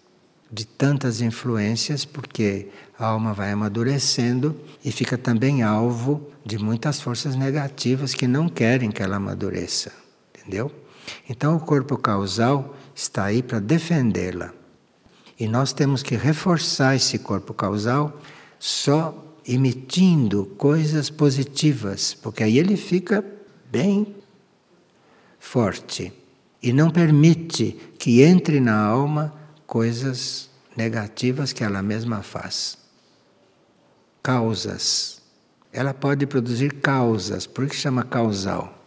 De 0.52 0.66
tantas 0.66 1.22
influências, 1.22 2.04
porque 2.04 2.68
a 2.98 3.06
alma 3.06 3.32
vai 3.32 3.50
amadurecendo 3.50 4.54
e 4.84 4.92
fica 4.92 5.16
também 5.16 5.62
alvo 5.62 6.28
de 6.44 6.58
muitas 6.58 7.00
forças 7.00 7.34
negativas 7.34 8.12
que 8.12 8.26
não 8.26 8.50
querem 8.50 8.90
que 8.90 9.02
ela 9.02 9.16
amadureça, 9.16 9.90
entendeu? 10.28 10.70
Então 11.26 11.56
o 11.56 11.60
corpo 11.60 11.96
causal 11.96 12.76
está 12.94 13.24
aí 13.24 13.42
para 13.42 13.60
defendê-la. 13.60 14.52
E 15.40 15.48
nós 15.48 15.72
temos 15.72 16.02
que 16.02 16.16
reforçar 16.16 16.94
esse 16.94 17.18
corpo 17.18 17.54
causal 17.54 18.20
só 18.58 19.38
emitindo 19.48 20.44
coisas 20.58 21.08
positivas, 21.08 22.12
porque 22.12 22.44
aí 22.44 22.58
ele 22.58 22.76
fica 22.76 23.24
bem 23.70 24.14
forte 25.40 26.12
e 26.62 26.72
não 26.72 26.90
permite 26.90 27.76
que 27.98 28.22
entre 28.22 28.60
na 28.60 28.78
alma 28.78 29.41
coisas 29.72 30.50
negativas 30.76 31.50
que 31.50 31.64
ela 31.64 31.80
mesma 31.80 32.22
faz. 32.22 32.76
Causas. 34.22 35.22
Ela 35.72 35.94
pode 35.94 36.26
produzir 36.26 36.74
causas, 36.82 37.46
por 37.46 37.66
que 37.66 37.74
chama 37.74 38.02
causal? 38.04 38.81